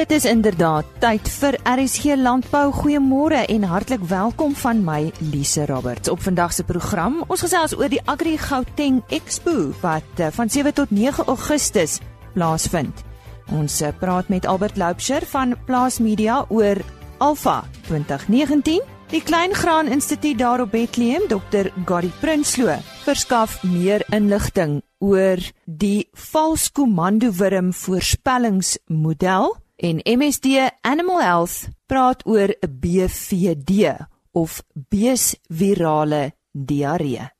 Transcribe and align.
Dit 0.00 0.14
is 0.16 0.24
inderdaad 0.24 0.86
tyd 1.02 1.26
vir 1.28 1.58
RSG 1.68 2.14
Landbou. 2.16 2.70
Goeiemôre 2.72 3.42
en 3.52 3.66
hartlik 3.68 4.00
welkom 4.08 4.54
van 4.56 4.78
my 4.80 5.10
Lise 5.18 5.66
Roberts. 5.68 6.08
Op 6.08 6.22
vandag 6.24 6.54
se 6.56 6.64
program, 6.64 7.18
ons 7.28 7.42
gesels 7.44 7.74
oor 7.76 7.92
die 7.92 8.00
Agri 8.08 8.38
Gauteng 8.40 9.02
Expo 9.12 9.74
wat 9.82 10.24
eh, 10.24 10.30
van 10.32 10.48
7 10.48 10.72
tot 10.72 10.90
9 10.96 11.28
Augustus 11.28 11.98
plaasvind. 12.32 13.04
Ons 13.52 13.76
eh, 13.84 13.92
praat 14.00 14.32
met 14.32 14.48
Albert 14.48 14.80
Loubser 14.80 15.26
van 15.28 15.52
Plaas 15.68 16.00
Media 16.00 16.46
oor 16.48 16.80
Alpha 17.18 17.60
2019. 17.92 18.80
Die 19.12 19.20
Klein 19.20 19.52
Graan 19.52 19.92
Instituut 19.92 20.38
daar 20.38 20.64
op 20.64 20.72
Bethlehem, 20.72 21.28
Dr. 21.28 21.68
Gary 21.84 22.12
Prinsloo, 22.24 22.80
verskaf 23.04 23.60
meer 23.68 24.06
inligting 24.08 24.80
oor 24.98 25.44
die 25.64 26.08
vals 26.32 26.70
komando 26.72 27.34
wurm 27.36 27.74
voorspellingsmodel 27.76 29.60
en 29.80 30.00
MSD 30.04 30.46
Animal 30.80 31.22
Health 31.22 31.68
praat 31.86 32.26
oor 32.26 32.52
BVD 32.68 33.96
of 34.32 34.60
beesvirale 34.72 36.32
diarree. 36.52 37.30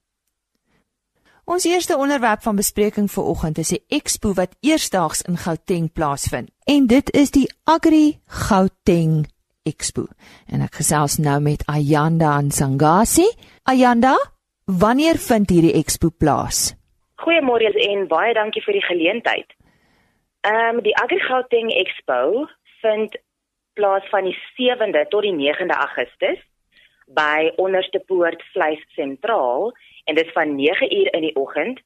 Ons 1.44 1.66
eerste 1.66 1.96
onderwerp 1.98 2.42
van 2.42 2.56
bespreking 2.56 3.10
vir 3.10 3.24
oggend 3.24 3.58
is 3.58 3.72
'n 3.72 3.84
expo 3.88 4.32
wat 4.32 4.56
eersdaags 4.60 5.22
in 5.22 5.36
Gauteng 5.36 5.92
plaasvind. 5.92 6.50
En 6.64 6.86
dit 6.86 7.12
is 7.12 7.30
die 7.30 7.52
Agri 7.64 8.20
Gauteng 8.26 9.26
Expo. 9.62 10.06
En 10.46 10.60
ek 10.60 10.74
gesels 10.74 11.16
nou 11.16 11.40
met 11.40 11.66
Ayanda 11.66 12.36
Ansangasi. 12.36 13.28
Ayanda, 13.62 14.16
wanneer 14.64 15.18
vind 15.18 15.50
hierdie 15.50 15.72
expo 15.72 16.08
plaas? 16.08 16.74
Goeiemôre 17.14 17.90
en 17.90 18.06
baie 18.06 18.34
dankie 18.34 18.62
vir 18.62 18.72
die 18.72 18.86
geleentheid. 18.86 19.59
Ehm 20.40 20.76
um, 20.76 20.82
die 20.82 20.96
AgriGauteng 20.96 21.68
Expo 21.70 22.48
vind 22.80 23.18
plaas 23.72 24.08
van 24.08 24.24
die 24.24 24.36
7de 24.56 25.08
tot 25.08 25.22
die 25.22 25.34
9de 25.36 25.76
Augustus 25.76 26.40
by 27.12 27.52
Onderste 27.56 27.98
Poort 28.06 28.42
Vleis 28.52 28.80
Sentraal 28.96 29.72
en 30.04 30.14
dit 30.14 30.26
is 30.26 30.32
van 30.32 30.56
9uur 30.56 31.12
in 31.12 31.20
die 31.20 31.36
oggend. 31.36 31.80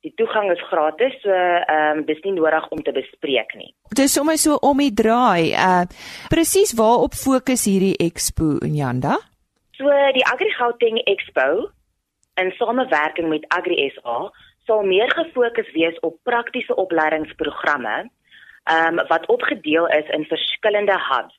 Die 0.00 0.12
toegang 0.16 0.50
is 0.50 0.62
gratis, 0.72 1.14
so 1.22 1.30
ehm 1.30 1.98
um, 1.98 2.04
dis 2.04 2.22
nie 2.26 2.32
nodig 2.32 2.68
om 2.68 2.82
te 2.82 2.92
bespreek 2.92 3.54
nie. 3.54 3.74
Dis 3.94 4.12
sommer 4.12 4.38
so 4.38 4.56
om 4.58 4.78
die 4.82 4.92
draai. 4.92 5.52
Uh 5.52 5.84
presies 6.32 6.74
waarop 6.74 7.14
fokus 7.14 7.66
hierdie 7.68 7.96
expo 7.96 8.56
in 8.64 8.74
Janda? 8.74 9.18
So 9.78 9.86
die 10.16 10.26
AgriGauteng 10.26 10.98
Expo 11.04 11.70
in 12.40 12.50
samewerking 12.58 13.28
met 13.28 13.44
AgriSA 13.48 14.32
sal 14.66 14.82
meer 14.82 15.10
gefokus 15.10 15.70
wees 15.72 15.98
op 16.06 16.18
praktiese 16.22 16.74
opleidingsprogramme 16.74 18.10
ehm 18.64 18.98
um, 18.98 19.06
wat 19.08 19.26
opgedeel 19.26 19.86
is 19.88 20.08
in 20.08 20.24
verskillende 20.24 20.98
hubs. 21.08 21.38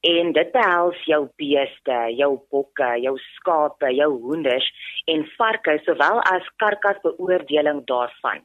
En 0.00 0.32
dit 0.32 0.50
behels 0.52 1.04
jou 1.04 1.28
beeste, 1.36 1.96
jou 2.16 2.32
bokke, 2.50 2.90
jou 3.00 3.16
skape, 3.18 3.94
jou 3.94 4.10
hoenders 4.20 4.66
en 5.04 5.24
varke 5.36 5.78
sowel 5.84 6.20
as 6.20 6.50
karkasbeoordeling 6.56 7.86
daarvan. 7.86 8.44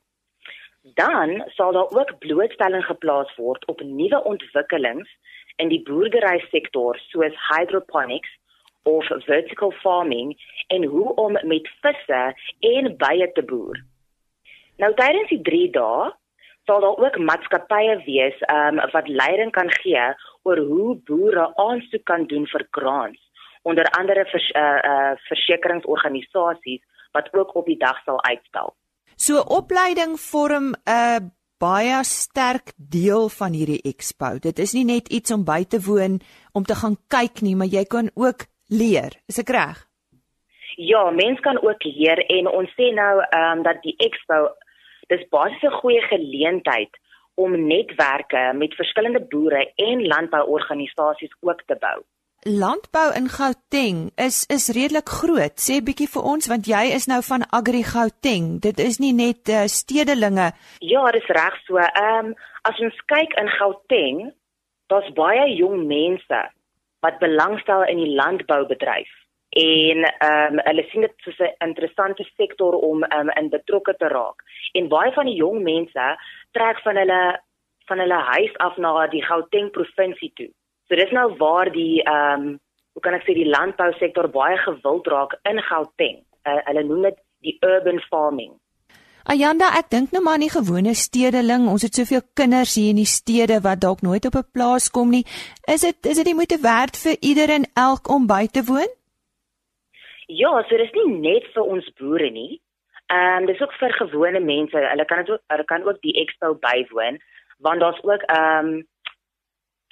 Dan 0.82 1.44
sal 1.48 1.72
daar 1.72 1.92
ook 2.00 2.18
blootstelling 2.20 2.86
geplaas 2.86 3.36
word 3.36 3.66
op 3.66 3.82
nuwe 3.82 4.24
ontwikkelings 4.24 5.10
in 5.56 5.70
die 5.70 5.84
boerderysektor 5.86 6.98
soos 7.10 7.38
hydroponics 7.50 8.32
of 8.84 9.06
vertical 9.26 9.72
farming 9.72 10.34
en 10.68 10.84
hoe 10.84 11.16
om 11.16 11.32
met 11.32 11.70
visse 11.82 12.22
en 12.60 12.96
bye 12.98 13.32
te 13.34 13.44
boer. 13.44 13.84
Nou 14.82 14.94
tydens 14.98 15.30
die 15.30 15.42
3 15.46 15.70
dae 15.78 16.10
sal 16.70 16.82
daar 16.84 17.00
ook 17.04 17.18
maatskappye 17.30 17.98
wees 18.06 18.38
um, 18.54 18.80
wat 18.94 19.10
leiding 19.10 19.52
kan 19.54 19.70
gee 19.82 20.06
oor 20.48 20.62
hoe 20.70 20.96
boere 21.10 21.50
aansoek 21.62 22.06
kan 22.10 22.26
doen 22.32 22.48
vir 22.50 22.66
grants 22.78 23.22
onder 23.62 23.86
andere 24.00 24.26
vers, 24.26 24.48
uh, 24.58 24.80
uh, 24.92 25.12
versekeringsorganisasies 25.28 26.82
wat 27.14 27.30
ook 27.34 27.56
op 27.56 27.66
die 27.70 27.78
dag 27.78 28.00
sal 28.06 28.18
uitstel. 28.24 28.74
So 29.16 29.44
opleiding 29.60 30.18
vorm 30.20 30.74
'n 30.74 30.76
uh, 30.90 31.20
baie 31.62 32.04
sterk 32.04 32.74
deel 32.78 33.30
van 33.30 33.54
hierdie 33.54 33.82
expo. 33.86 34.40
Dit 34.40 34.60
is 34.60 34.74
nie 34.74 34.86
net 34.86 35.10
iets 35.14 35.32
om 35.32 35.46
by 35.46 35.64
te 35.64 35.80
woon 35.86 36.20
om 36.58 36.64
te 36.64 36.76
gaan 36.76 36.98
kyk 37.08 37.42
nie, 37.42 37.56
maar 37.56 37.70
jy 37.70 37.86
kan 37.86 38.10
ook 38.16 38.50
leer. 38.68 39.14
Is 39.28 39.38
ek 39.38 39.50
reg? 39.50 39.86
Ja, 40.76 41.12
mens 41.12 41.40
kan 41.40 41.62
ook 41.62 41.84
leer 41.84 42.18
en 42.26 42.48
ons 42.48 42.70
sê 42.74 42.90
nou 42.96 43.22
ehm 43.22 43.58
um, 43.58 43.64
dat 43.64 43.82
die 43.86 43.96
expo 43.98 44.50
dis 45.12 45.28
basies 45.36 45.64
'n 45.68 45.80
goeie 45.82 46.02
geleentheid 46.14 46.94
om 47.36 47.68
netwerke 47.68 48.44
met 48.54 48.80
verskillende 48.82 49.24
boere 49.34 49.72
en 49.76 50.08
landbouorganisasies 50.08 51.34
ook 51.40 51.62
te 51.66 51.76
bou. 51.80 52.00
Landbou 52.44 53.14
in 53.14 53.30
Gauteng 53.30 54.12
is 54.16 54.46
is 54.46 54.70
redelik 54.78 55.10
groot. 55.10 55.56
Sê 55.66 55.76
bietjie 55.86 56.10
vir 56.10 56.24
ons 56.34 56.48
want 56.48 56.66
jy 56.66 56.84
is 56.98 57.06
nou 57.06 57.22
van 57.22 57.46
Agri 57.50 57.84
Gauteng. 57.84 58.60
Dit 58.68 58.80
is 58.80 58.98
nie 58.98 59.14
net 59.14 59.50
uh, 59.50 59.66
stedelinge. 59.66 60.48
Ja, 60.80 61.04
dis 61.12 61.30
reg 61.40 61.60
so. 61.68 61.78
Ehm 61.78 62.26
um, 62.26 62.34
as 62.62 62.80
ons 62.80 62.98
kyk 63.14 63.38
in 63.42 63.50
Gauteng, 63.60 64.34
daar's 64.88 65.14
baie 65.14 65.46
jong 65.54 65.86
mense 65.86 66.42
wat 67.06 67.20
belangstel 67.20 67.84
in 67.84 67.98
die 67.98 68.14
landboubedryf 68.16 69.21
en 69.52 70.04
ehm 70.08 70.54
um, 70.54 70.60
hulle 70.64 70.84
sien 70.90 71.02
dit 71.02 71.14
soos 71.18 71.40
'n 71.40 71.68
interessante 71.68 72.24
sektor 72.38 72.74
om 72.74 73.04
um, 73.04 73.30
in 73.30 73.50
betrokke 73.50 73.96
te 73.98 74.08
raak. 74.08 74.44
En 74.74 74.88
baie 74.88 75.12
van 75.12 75.26
die 75.26 75.36
jong 75.36 75.62
mense 75.64 76.06
trek 76.52 76.80
van 76.82 76.96
hulle 76.96 77.40
van 77.86 78.00
hulle 78.00 78.20
huis 78.36 78.58
af 78.58 78.78
na 78.78 79.08
die 79.08 79.24
Gauteng 79.24 79.72
provinsie 79.72 80.32
toe. 80.36 80.50
So 80.88 80.96
dis 80.96 81.12
nou 81.12 81.36
waar 81.38 81.72
die 81.72 82.04
ehm 82.04 82.42
um, 82.42 82.60
hoe 82.94 83.02
kan 83.02 83.14
ek 83.14 83.24
sê 83.24 83.34
die 83.34 83.50
landbousektor 83.50 84.28
baie 84.30 84.58
gewild 84.58 85.08
raak 85.08 85.40
in 85.44 85.60
Gauteng. 85.60 86.24
Uh, 86.48 86.60
hulle 86.66 86.84
noem 86.84 87.02
dit 87.02 87.18
die 87.40 87.58
urban 87.62 88.00
farming. 88.10 88.54
Ayanda, 89.24 89.70
ek 89.78 89.90
dink 89.90 90.12
nou 90.12 90.24
maar 90.24 90.34
aan 90.34 90.48
die 90.48 90.54
gewone 90.54 90.94
stedeling. 90.94 91.68
Ons 91.70 91.86
het 91.86 91.96
soveel 91.96 92.24
kinders 92.34 92.76
hier 92.76 92.90
in 92.90 93.04
die 93.04 93.06
stede 93.10 93.60
wat 93.62 93.82
dalk 93.84 94.02
nooit 94.02 94.26
op 94.26 94.36
'n 94.36 94.52
plaas 94.52 94.90
kom 94.90 95.10
nie. 95.10 95.26
Is 95.68 95.82
dit 95.82 96.06
is 96.06 96.16
dit 96.16 96.26
nie 96.26 96.40
moeite 96.40 96.58
werd 96.62 96.98
vir 96.98 97.16
ieder 97.20 97.50
en 97.50 97.66
elk 97.76 98.10
om 98.10 98.28
by 98.28 98.48
te 98.48 98.64
woon? 98.64 98.90
Ja, 100.32 100.52
so 100.68 100.78
dis 100.80 100.94
nie 100.96 101.10
net 101.20 101.48
vir 101.56 101.66
ons 101.76 101.88
boere 102.00 102.30
nie. 102.32 102.62
Ehm 103.12 103.42
um, 103.42 103.48
dis 103.50 103.60
ook 103.64 103.74
vir 103.80 103.94
gewone 103.98 104.40
mense. 104.40 104.78
Hulle 104.78 105.06
kan 105.06 105.24
dit 105.24 105.32
ook 105.34 105.42
hulle 105.52 105.66
kan 105.68 105.84
ook 105.84 106.00
die 106.06 106.16
expo 106.24 106.54
bywoon 106.56 107.20
want 107.66 107.80
daar's 107.84 108.04
ook 108.04 108.24
ehm 108.36 108.68
um, 108.68 108.84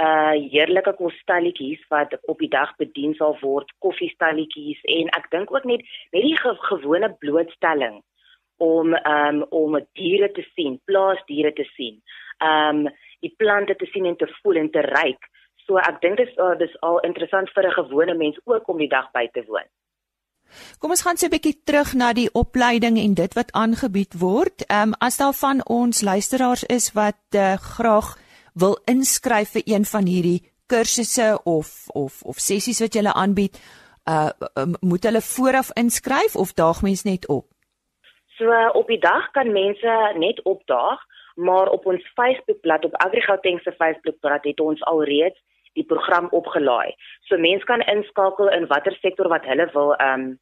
uh 0.02 0.36
heerlike 0.54 0.94
kosstalletjies 0.96 1.82
wat 1.90 2.16
op 2.32 2.40
die 2.40 2.50
dag 2.50 2.72
bedien 2.80 3.14
sal 3.16 3.36
word, 3.42 3.72
koffiestalletjies 3.84 4.80
en 4.84 5.12
ek 5.18 5.28
dink 5.34 5.52
ook 5.52 5.66
net 5.68 5.84
net 6.16 6.24
die 6.24 6.38
ge 6.40 6.54
gewone 6.70 7.10
blootstelling 7.24 8.00
om 8.58 8.96
um, 8.96 9.44
om 9.50 9.76
diere 10.00 10.32
te 10.32 10.46
sien, 10.54 10.80
plaasdiere 10.86 11.52
te 11.54 11.66
sien. 11.74 12.00
Um, 12.44 12.88
die 13.20 13.34
plante 13.38 13.76
te 13.76 13.90
sien 13.92 14.06
en 14.06 14.16
te 14.16 14.30
voel 14.40 14.62
en 14.64 14.72
te 14.72 14.86
ruik. 14.88 15.28
So 15.66 15.84
ek 15.84 16.00
dink 16.02 16.18
dis 16.24 16.32
uh, 16.40 16.56
dis 16.64 16.80
al 16.80 17.04
interessant 17.10 17.52
vir 17.58 17.68
'n 17.68 17.78
gewone 17.82 18.16
mens 18.24 18.40
ook 18.46 18.70
om 18.70 18.78
die 18.78 18.94
dag 18.96 19.12
by 19.12 19.28
te 19.34 19.44
woon. 19.52 19.68
Kom 20.80 20.90
ons 20.90 21.02
gaan 21.02 21.18
so 21.18 21.26
'n 21.26 21.36
bietjie 21.36 21.62
terug 21.64 21.94
na 21.94 22.14
die 22.14 22.30
opleiding 22.34 22.98
en 22.98 23.14
dit 23.14 23.34
wat 23.34 23.52
aangebied 23.52 24.14
word. 24.20 24.66
Ehm 24.68 24.82
um, 24.82 24.94
as 25.00 25.18
daar 25.18 25.34
van 25.34 25.62
ons 25.66 26.02
luisteraars 26.02 26.64
is 26.64 26.92
wat 26.94 27.22
uh, 27.36 27.54
graag 27.58 28.18
wil 28.54 28.78
inskryf 28.86 29.52
vir 29.52 29.62
een 29.66 29.86
van 29.86 30.06
hierdie 30.06 30.42
kursusse 30.68 31.40
of 31.44 31.88
of 31.88 32.22
of 32.24 32.38
sessies 32.38 32.80
wat 32.80 32.94
jy 32.94 33.04
aanbied, 33.06 33.60
uh 34.10 34.30
moet 34.82 35.04
hulle 35.04 35.22
vooraf 35.22 35.70
inskryf 35.74 36.36
of 36.36 36.54
daag 36.54 36.82
mens 36.82 37.04
net 37.04 37.28
op? 37.28 37.46
So 38.38 38.48
op 38.74 38.88
die 38.88 39.00
dag 39.00 39.32
kan 39.32 39.52
mense 39.52 39.96
net 40.16 40.42
opdaag, 40.44 41.00
maar 41.36 41.70
op 41.70 41.86
ons 41.86 42.12
Facebookblad 42.16 42.86
op 42.86 42.96
AgriGauteng 43.06 43.60
se 43.62 43.72
Facebookblad 43.72 44.44
het 44.44 44.60
ons 44.60 44.84
alreeds 44.84 45.40
die 45.74 45.86
program 45.86 46.28
opgelaai. 46.32 46.96
So 47.28 47.38
mense 47.38 47.66
kan 47.66 47.82
inskakel 47.82 48.50
in 48.50 48.68
watter 48.68 48.96
sektor 49.02 49.30
wat 49.30 49.46
hulle 49.46 49.70
wil 49.74 49.96
ehm 49.96 50.22
um, 50.22 50.38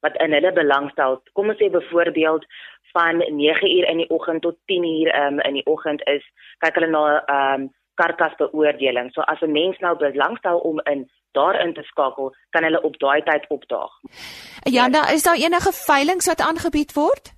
wat 0.00 0.16
in 0.22 0.32
hulle 0.32 0.52
belangstel. 0.52 1.22
Kom 1.32 1.48
ons 1.48 1.58
sê 1.60 1.70
byvoorbeeld 1.70 2.46
van 2.92 3.22
9uur 3.40 3.88
in 3.92 4.02
die 4.02 4.10
oggend 4.10 4.42
tot 4.42 4.56
10uur 4.72 5.10
um, 5.22 5.40
in 5.40 5.58
die 5.60 5.66
oggend 5.66 6.02
is 6.08 6.24
kyk 6.64 6.74
hulle 6.74 6.90
na 6.94 7.04
ehm 7.24 7.60
um, 7.62 7.68
karkasbeoordeling. 7.98 9.08
So 9.12 9.20
as 9.20 9.40
'n 9.42 9.52
mens 9.52 9.78
nou 9.78 9.96
belangstel 9.98 10.58
om 10.58 10.80
in 10.80 11.10
daarin 11.32 11.74
te 11.74 11.82
skakel, 11.82 12.34
kan 12.50 12.62
hulle 12.62 12.82
op 12.82 12.98
daai 12.98 13.22
tyd 13.22 13.44
opdaag. 13.48 13.92
Ja, 14.62 14.88
daar 14.88 15.12
is 15.12 15.22
daar 15.22 15.36
enige 15.36 15.72
veilinge 15.72 16.24
wat 16.30 16.40
aangebied 16.40 16.92
word? 16.92 17.32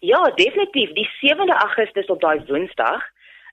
Ja, 0.00 0.22
definitief. 0.34 0.92
Die 0.92 1.10
7de 1.20 1.56
Augustus 1.66 2.06
op 2.06 2.20
daai 2.20 2.42
Woensdag 2.46 3.02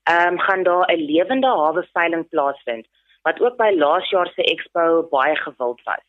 ehm 0.03 0.33
um, 0.33 0.39
gaan 0.39 0.63
daar 0.63 0.85
'n 0.91 1.05
lewende 1.11 1.47
hawe 1.47 1.87
veiling 1.93 2.29
plaasvind 2.29 2.87
wat 3.21 3.41
ook 3.41 3.57
by 3.57 3.71
laas 3.75 4.09
jaar 4.09 4.31
se 4.35 4.43
expo 4.43 5.07
baie 5.09 5.35
gewild 5.35 5.81
was. 5.83 6.03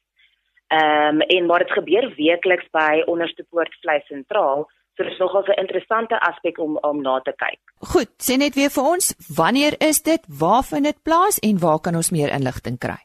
Ehm 0.71 1.21
um, 1.21 1.21
en 1.21 1.47
maar 1.47 1.59
dit 1.65 1.73
gebeur 1.73 2.13
weekliks 2.17 2.69
by 2.71 3.03
Onderste 3.07 3.45
Poort 3.51 3.75
Vleis 3.81 4.07
Sentraal, 4.07 4.69
So 5.01 5.09
dis 5.09 5.19
nogal 5.19 5.45
'n 5.47 5.61
interessante 5.65 6.21
aspek 6.21 6.59
om 6.59 6.77
om 6.77 7.01
na 7.01 7.21
te 7.21 7.33
kyk. 7.33 7.61
Goed, 7.93 8.11
sê 8.27 8.37
net 8.37 8.55
weer 8.55 8.71
vir 8.71 8.85
ons, 8.85 9.15
wanneer 9.37 9.75
is 9.91 10.03
dit? 10.03 10.23
Waar 10.41 10.65
vind 10.65 10.85
dit 10.85 11.03
plaas 11.03 11.39
en 11.39 11.59
waar 11.59 11.81
kan 11.81 11.95
ons 11.95 12.11
meer 12.11 12.31
inligting 12.39 12.79
kry? 12.79 13.01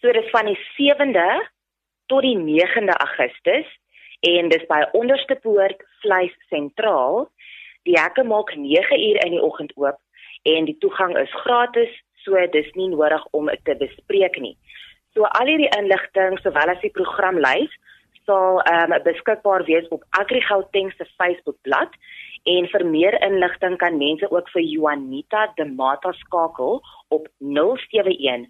So 0.00 0.12
dis 0.12 0.30
van 0.30 0.46
die 0.46 0.60
7de 0.78 1.30
tot 2.06 2.22
die 2.22 2.38
9de 2.38 2.96
Augustus 3.06 3.66
en 4.20 4.48
dis 4.48 4.66
by 4.66 4.80
Onderste 4.92 5.34
Poort 5.34 5.82
Vleis 6.00 6.36
Sentraal. 6.48 7.30
Die 7.82 7.98
hekke 8.00 8.24
maak 8.24 8.54
9 8.54 9.00
uur 9.08 9.24
in 9.24 9.30
die 9.30 9.42
oggend 9.42 9.72
oop 9.74 9.98
en 10.42 10.64
die 10.64 10.78
toegang 10.78 11.16
is 11.18 11.32
gratis, 11.42 11.90
so 12.22 12.46
dis 12.50 12.70
nie 12.74 12.88
nodig 12.88 13.26
om 13.30 13.46
dit 13.46 13.64
te 13.64 13.74
bespreek 13.74 14.38
nie. 14.38 14.56
So 15.16 15.24
al 15.24 15.48
hierdie 15.48 15.70
inligting 15.72 16.36
sowel 16.44 16.68
as 16.68 16.82
die 16.84 16.92
programlys 16.92 17.72
sal 18.28 18.58
um, 18.68 18.92
beskikbaar 19.06 19.62
wees 19.64 19.86
op 19.94 20.02
AgriGauteng 20.20 20.90
se 20.92 21.06
Facebookblad 21.16 21.94
en 22.52 22.68
vir 22.68 22.84
meer 22.84 23.16
inligting 23.24 23.78
kan 23.80 23.96
mense 23.96 24.28
ook 24.28 24.50
vir 24.52 24.66
Juanita 24.66 25.46
de 25.56 25.64
Mata 25.78 26.12
skakel 26.20 26.82
op 27.16 27.30
071 27.40 28.44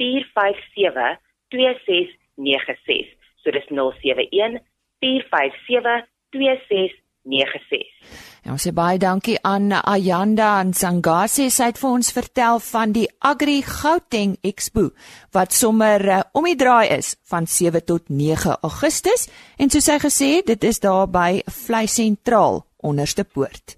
457 0.00 1.20
2696. 1.52 3.12
So 3.44 3.52
dis 3.52 3.68
071 3.68 4.64
457 5.04 6.08
2696. 6.32 8.35
Ja, 8.46 8.52
ons 8.54 8.62
sê 8.62 8.70
baie 8.70 8.94
dankie 9.02 9.40
aan 9.42 9.72
Ayanda 9.74 10.60
en 10.62 10.68
Sangase. 10.70 11.48
Sy 11.50 11.66
het 11.72 11.80
vir 11.82 11.94
ons 11.96 12.12
vertel 12.14 12.60
van 12.62 12.92
die 12.94 13.08
Agri 13.18 13.56
Gauteng 13.66 14.36
Expo 14.46 14.92
wat 15.34 15.50
sommer 15.50 16.04
uh, 16.06 16.20
om 16.30 16.46
die 16.46 16.54
draai 16.54 16.92
is 16.94 17.16
van 17.26 17.48
7 17.50 17.82
tot 17.82 18.04
9 18.06 18.54
Augustus 18.68 19.26
en 19.58 19.74
soos 19.74 19.90
sy 19.90 19.98
gesê 19.98 20.30
het, 20.36 20.46
dit 20.52 20.68
is 20.70 20.78
daar 20.78 21.10
by 21.10 21.40
Vleis 21.50 21.98
Sentraal 21.98 22.62
onderste 22.86 23.26
poort. 23.26 23.74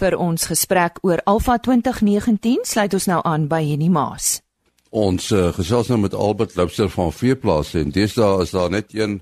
Vir 0.00 0.16
ons 0.16 0.48
gesprek 0.48 1.04
oor 1.04 1.20
Alfa 1.28 1.60
2019 1.60 2.64
sluit 2.64 2.96
ons 2.96 3.10
nou 3.12 3.20
aan 3.20 3.50
by 3.52 3.60
Henny 3.68 3.92
Maas. 3.92 4.38
Ons 4.88 5.28
uh, 5.28 5.50
gesels 5.60 5.92
nou 5.92 6.00
met 6.08 6.16
Albert 6.16 6.56
Loubser 6.56 6.88
van 6.96 7.12
Veeplaas 7.12 7.76
en 7.76 7.92
dis 7.92 8.16
daar 8.16 8.48
is 8.48 8.56
daar 8.56 8.72
net 8.72 8.96
een 8.96 9.20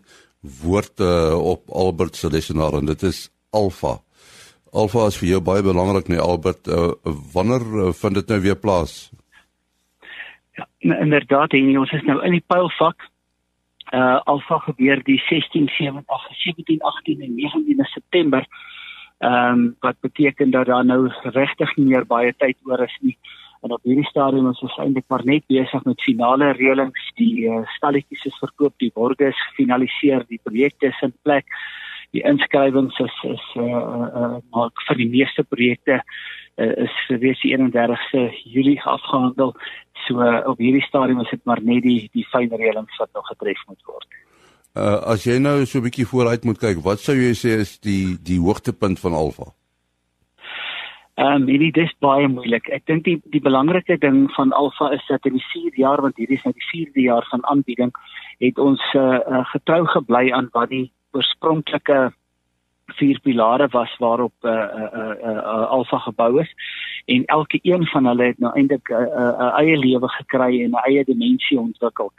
woord 0.62 1.02
uh, 1.02 1.34
op 1.34 1.66
Albert 1.66 2.14
se 2.14 2.30
lesenaar 2.30 2.78
en 2.78 2.94
dit 2.94 3.08
is 3.10 3.26
Alfa. 3.50 3.96
Alfa 4.72 5.06
is 5.06 5.18
vir 5.20 5.28
jou 5.28 5.40
baie 5.40 5.62
belangrik 5.62 6.08
nee 6.08 6.20
Albert. 6.20 6.68
Uh, 6.68 6.92
wanneer 7.32 7.62
uh, 7.62 7.92
vind 7.92 8.14
dit 8.14 8.28
nou 8.28 8.40
weer 8.40 8.56
plaas? 8.58 9.10
Ja, 10.56 10.66
inderdaad, 10.78 11.52
en 11.52 11.78
ons 11.78 11.92
is 11.92 12.02
nou 12.02 12.22
in 12.24 12.38
die 12.38 12.44
pylvak. 12.46 13.10
Uh 13.94 14.18
Alfa 14.26 14.58
gebeur 14.64 15.02
die 15.06 15.20
16, 15.28 15.68
17, 15.70 16.02
17, 16.42 16.80
18 16.82 17.22
en 17.22 17.34
19 17.34 17.84
September. 17.84 18.46
Ehm 19.18 19.52
um, 19.52 19.76
wat 19.80 20.00
beteken 20.00 20.50
dat 20.50 20.66
daar 20.66 20.84
nou 20.84 21.08
regtig 21.22 21.76
nie 21.76 21.86
meer 21.86 22.06
baie 22.06 22.34
tyd 22.36 22.56
oor 22.64 22.82
is 22.82 22.96
nie. 23.00 23.16
En 23.62 23.72
op 23.72 23.82
hierdie 23.82 24.06
stadium 24.06 24.50
is 24.50 24.60
ons 24.60 24.76
eintlik 24.82 25.06
maar 25.08 25.24
net 25.24 25.46
besig 25.46 25.84
met 25.84 26.02
finale 26.02 26.50
reëlings. 26.58 27.06
Die 27.16 27.46
uh, 27.48 27.62
stalletjies 27.76 28.26
is 28.28 28.38
verkoop, 28.42 28.74
die 28.82 28.92
borge 28.94 29.30
is 29.30 29.46
gefinaliseer, 29.48 30.26
die 30.28 30.40
projekte 30.42 30.90
is 30.90 31.00
in 31.02 31.14
plek 31.22 31.46
die 32.14 32.22
inskrywings 32.22 32.98
is 32.98 33.16
is 33.24 33.44
uh, 33.56 33.64
uh 33.64 34.36
maar 34.54 34.70
vir 34.88 35.00
die 35.02 35.08
meeste 35.08 35.44
projekte 35.44 36.00
uh, 36.56 36.72
is 36.84 36.94
reeds 37.08 37.42
die 37.42 37.56
31ste 37.56 38.28
Julie 38.44 38.80
afgehandel. 38.82 39.54
So 40.06 40.22
uh, 40.22 40.42
op 40.46 40.58
hierdie 40.62 40.84
stadium 40.86 41.20
is 41.20 41.30
dit 41.30 41.44
maar 41.44 41.62
net 41.62 41.82
die 41.82 42.08
die 42.12 42.26
fyn 42.30 42.52
reëlings 42.52 43.02
wat 43.02 43.12
nog 43.14 43.26
getref 43.32 43.60
moet 43.66 43.92
word. 43.92 44.08
Uh 44.76 44.98
as 45.12 45.24
jy 45.24 45.38
nou 45.40 45.64
so 45.64 45.78
'n 45.78 45.88
bietjie 45.88 46.08
vooruit 46.08 46.44
moet 46.44 46.58
kyk, 46.58 46.82
wat 46.84 47.00
sou 47.00 47.16
jy 47.16 47.32
sê 47.34 47.60
is 47.60 47.78
die 47.78 48.16
die 48.22 48.40
hoogtepunt 48.40 49.00
van 49.00 49.12
Alfa? 49.12 49.52
Ehm 51.16 51.42
um, 51.42 51.46
hierdie 51.48 51.72
dis 51.72 51.92
baie 52.04 52.28
moeilik. 52.28 52.66
Ek 52.68 52.82
dink 52.84 53.04
die 53.04 53.16
die 53.32 53.40
belangrike 53.40 53.96
ding 53.98 54.26
van 54.36 54.52
Alfa 54.52 54.90
is 54.92 55.04
dat 55.08 55.24
in 55.24 55.38
die 55.38 55.46
4 55.52 55.78
jaar 55.80 56.02
want 56.04 56.18
hierdie 56.20 56.36
is 56.36 56.44
nou 56.44 56.52
die 56.52 56.68
4de 56.68 57.06
jaar 57.06 57.24
van 57.30 57.46
aanbieding, 57.52 57.92
het 58.44 58.58
ons 58.58 58.82
uh, 58.94 59.20
uh 59.24 59.44
getrou 59.52 59.86
gebly 59.94 60.28
aan 60.32 60.50
wat 60.52 60.68
die 60.68 60.90
oorspronklike 61.16 61.98
vier 62.94 63.18
pilare 63.22 63.66
was 63.72 63.90
waarop 63.98 64.32
uh, 64.42 64.50
uh, 64.50 64.90
uh, 64.94 65.14
uh, 65.28 65.36
uh, 65.36 65.66
alfa 65.74 65.98
gebou 65.98 66.40
is 66.40 66.50
en 67.06 67.24
elke 67.24 67.58
een 67.62 67.86
van 67.86 68.06
hulle 68.06 68.24
het 68.24 68.38
nou 68.38 68.52
eintlik 68.54 68.88
'n 68.90 68.94
uh, 68.94 69.00
uh, 69.00 69.34
uh, 69.44 69.58
eie 69.58 69.76
lewe 69.78 70.08
gekry 70.08 70.62
en 70.62 70.70
'n 70.70 70.84
eie 70.86 71.04
dimensie 71.04 71.58
ontwikkel. 71.58 72.12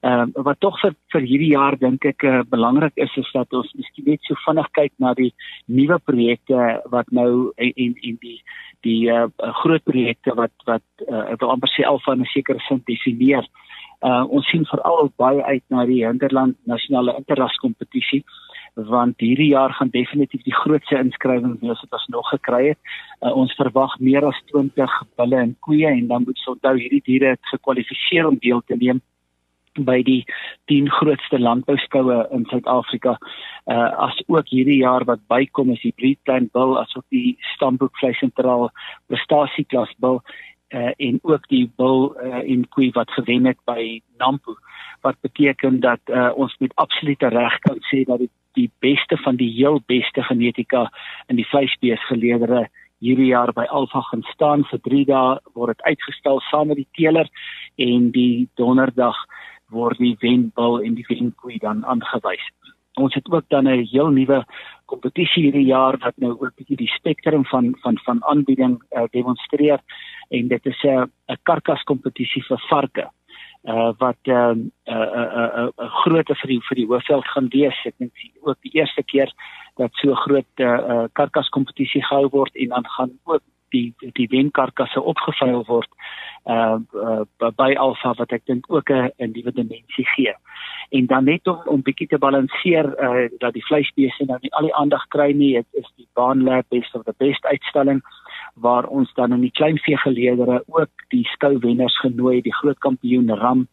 Ehm 0.00 0.32
uh, 0.36 0.42
wat 0.44 0.60
tog 0.60 0.80
vir 0.80 0.94
vir 1.12 1.20
hierdie 1.20 1.52
jaar 1.52 1.78
dink 1.78 2.04
ek 2.04 2.22
uh, 2.22 2.40
belangrik 2.48 2.96
is 2.96 3.16
is 3.16 3.30
dat 3.32 3.52
ons 3.52 3.72
miskien 3.72 4.04
net 4.04 4.20
so 4.22 4.34
vinnig 4.46 4.68
kyk 4.70 4.92
na 4.98 5.14
die 5.14 5.34
nuwe 5.66 5.98
projekte 5.98 6.80
wat 6.90 7.10
nou 7.10 7.52
en 7.56 7.72
en, 7.76 7.94
en 8.02 8.16
die 8.20 8.40
die 8.80 9.10
uh, 9.10 9.26
groot 9.38 9.84
projekte 9.84 10.34
wat 10.34 10.52
wat 10.64 10.86
uh, 11.08 11.32
ek 11.32 11.40
wil 11.40 11.50
amper 11.50 11.68
sê 11.68 11.84
alfa 11.84 12.12
in 12.12 12.20
'n 12.20 12.32
sekere 12.32 12.60
sin 12.60 12.82
definieer. 12.84 13.46
Uh, 14.04 14.24
ons 14.28 14.46
sien 14.50 14.64
veral 14.66 15.12
baie 15.16 15.42
uit 15.42 15.62
na 15.68 15.84
die 15.86 16.04
Hinterland 16.06 16.56
nasionale 16.64 17.16
interras 17.16 17.56
kompetisie 17.56 18.24
want 18.74 19.20
hierdie 19.22 19.52
jaar 19.52 19.72
gaan 19.72 19.90
definitief 19.90 20.42
die 20.42 20.54
grootste 20.54 20.98
inskrywings 20.98 21.60
wees 21.60 21.80
wat 21.86 21.98
ons 21.98 22.06
nog 22.06 22.28
gekry 22.28 22.68
het. 22.68 22.78
Uh, 23.20 23.30
ons 23.36 23.54
verwag 23.54 23.98
meer 23.98 24.26
as 24.26 24.40
20 24.50 24.94
bulle 25.16 25.36
en 25.36 25.56
koeie 25.60 25.86
en 25.86 26.06
dan 26.10 26.24
moet 26.26 26.38
ons 26.38 26.54
onthou 26.56 26.76
hierdie 26.78 27.02
diere 27.06 27.34
het 27.36 27.52
gekwalifiseer 27.52 28.26
om 28.26 28.38
deel 28.42 28.62
te 28.66 28.76
neem 28.76 29.02
by 29.74 30.02
die 30.06 30.22
10 30.70 30.90
grootste 30.90 31.38
landbouskoue 31.38 32.18
in 32.34 32.44
Suid-Afrika. 32.50 33.16
Uh 33.66 33.90
as 34.06 34.22
ook 34.26 34.48
hierdie 34.48 34.82
jaar 34.82 35.04
wat 35.04 35.22
bykom 35.26 35.72
is 35.74 35.82
die 35.82 35.94
Breedplant 35.96 36.52
Bull 36.52 36.76
asook 36.78 37.04
die 37.10 37.36
Stamboek 37.54 37.96
Vleis 37.98 38.18
Sentraal 38.18 38.70
Prestasieklas 39.06 39.94
Bull 39.98 40.20
uh 40.74 40.92
en 40.96 41.18
ook 41.22 41.48
die 41.48 41.66
bull 41.76 42.12
uh, 42.22 42.42
en 42.42 42.68
koei 42.68 42.90
wat 42.94 43.10
gewen 43.10 43.46
het 43.46 43.58
by 43.66 44.00
Nampo 44.18 44.56
wat 45.04 45.20
beteken 45.20 45.80
dat 45.80 46.00
uh, 46.08 46.30
ons 46.34 46.56
met 46.58 46.72
absolute 46.80 47.28
reg 47.28 47.58
kan 47.66 47.78
sê 47.90 48.04
dat 48.08 48.18
die 48.24 48.32
die 48.54 48.70
beste 48.78 49.16
van 49.16 49.36
die 49.36 49.50
heel 49.50 49.80
beste 49.90 50.22
genetika 50.22 50.86
in 51.26 51.36
die 51.40 51.46
vleisbeesgeleedere 51.50 52.68
hierdie 53.04 53.32
jaar 53.32 53.52
by 53.52 53.66
Alfa 53.68 54.00
gaan 54.08 54.22
staan. 54.30 54.64
Vir 54.70 54.80
3 54.88 55.04
dae 55.10 55.38
word 55.58 55.74
dit 55.74 55.88
uitgestel 55.90 56.40
saam 56.50 56.70
met 56.70 56.80
die 56.80 56.90
teeler 56.96 57.30
en 57.88 58.10
die 58.14 58.46
donderdag 58.60 59.18
word 59.74 59.98
die 59.98 60.14
wenbul 60.22 60.80
en 60.86 60.94
die 60.94 61.06
wenkoei 61.08 61.58
dan 61.58 61.82
aangewys. 61.84 62.46
Ons 63.00 63.16
het 63.18 63.26
ook 63.32 63.48
dan 63.50 63.66
'n 63.66 63.86
heel 63.90 64.10
nuwe 64.14 64.44
kompetisie 64.86 65.42
hierdie 65.42 65.66
jaar 65.66 65.98
wat 65.98 66.14
nou 66.16 66.32
ook 66.38 66.54
bietjie 66.56 66.76
die 66.76 66.94
spektrum 66.94 67.44
van 67.44 67.74
van 67.82 67.98
van 68.04 68.24
aanbieding 68.24 68.78
uh, 68.92 69.04
demonstreer. 69.10 69.80
En 70.30 70.48
dit 70.48 70.66
is 70.66 70.82
'n 70.82 71.10
'n 71.28 71.38
karkas 71.42 71.82
kompetisie 71.82 72.42
vir 72.42 72.60
varke 72.70 73.10
uh 73.64 73.92
wat 73.98 74.16
ehm 74.22 74.50
um, 74.50 74.72
'n 74.84 74.92
uh, 74.92 74.96
'n 74.96 75.28
uh, 75.30 75.50
'n 75.56 75.60
uh, 75.60 75.68
uh, 75.76 75.90
groot 76.02 76.28
vir 76.40 76.48
die 76.48 76.60
vir 76.68 76.76
die 76.76 76.86
hoofveld 76.86 77.28
gaan 77.28 77.48
wees. 77.48 77.78
Ek 77.84 77.94
dink 77.98 78.12
ook 78.40 78.58
die 78.60 78.74
eerste 78.80 79.02
keer 79.02 79.32
dat 79.76 79.90
so 79.92 80.10
'n 80.10 80.22
groot 80.26 80.52
uh, 80.56 80.78
uh 80.92 81.04
karkas 81.12 81.48
kompetisie 81.48 82.04
gehou 82.04 82.28
word 82.28 82.54
en 82.54 82.68
dan 82.68 82.86
gaan 82.86 83.12
ook 83.24 83.42
die 83.74 83.94
die 84.12 84.28
wenkarkasse 84.28 85.00
opgevuil 85.00 85.64
word 85.64 85.90
uh, 86.46 86.78
uh 86.94 87.50
by 87.56 87.74
Alfa 87.74 88.12
wat 88.20 88.32
ek 88.32 88.44
dink 88.46 88.64
ook 88.68 88.90
'n 88.90 89.10
'n 89.18 89.32
nuwe 89.32 89.52
dimensie 89.52 90.06
gee. 90.14 90.34
En 90.90 91.06
dan 91.06 91.24
net 91.24 91.46
om 91.46 91.60
om 91.64 91.82
bietjie 91.82 92.08
te 92.08 92.18
balanseer 92.18 92.86
uh 93.06 93.28
dat 93.38 93.52
die 93.52 93.66
vleisbeeste 93.66 94.24
nou 94.24 94.38
nie 94.40 94.54
al 94.54 94.68
die 94.68 94.74
aandag 94.74 95.06
kry 95.08 95.32
nie, 95.32 95.52
dit 95.54 95.82
is 95.82 95.90
die 95.96 96.08
Baanlab 96.12 96.68
Best 96.68 96.94
of 96.94 97.04
the 97.04 97.14
Best 97.18 97.44
uitstalling 97.44 98.02
waar 98.54 98.86
ons 98.86 99.12
dan 99.14 99.32
in 99.32 99.40
die 99.40 99.50
kleinveegeleedere 99.50 100.62
ook 100.66 101.06
die 101.08 101.24
skouwenners 101.24 101.98
genooi, 102.00 102.40
die 102.42 102.54
groot 102.54 102.78
kampioen 102.78 103.30
ram 103.34 103.66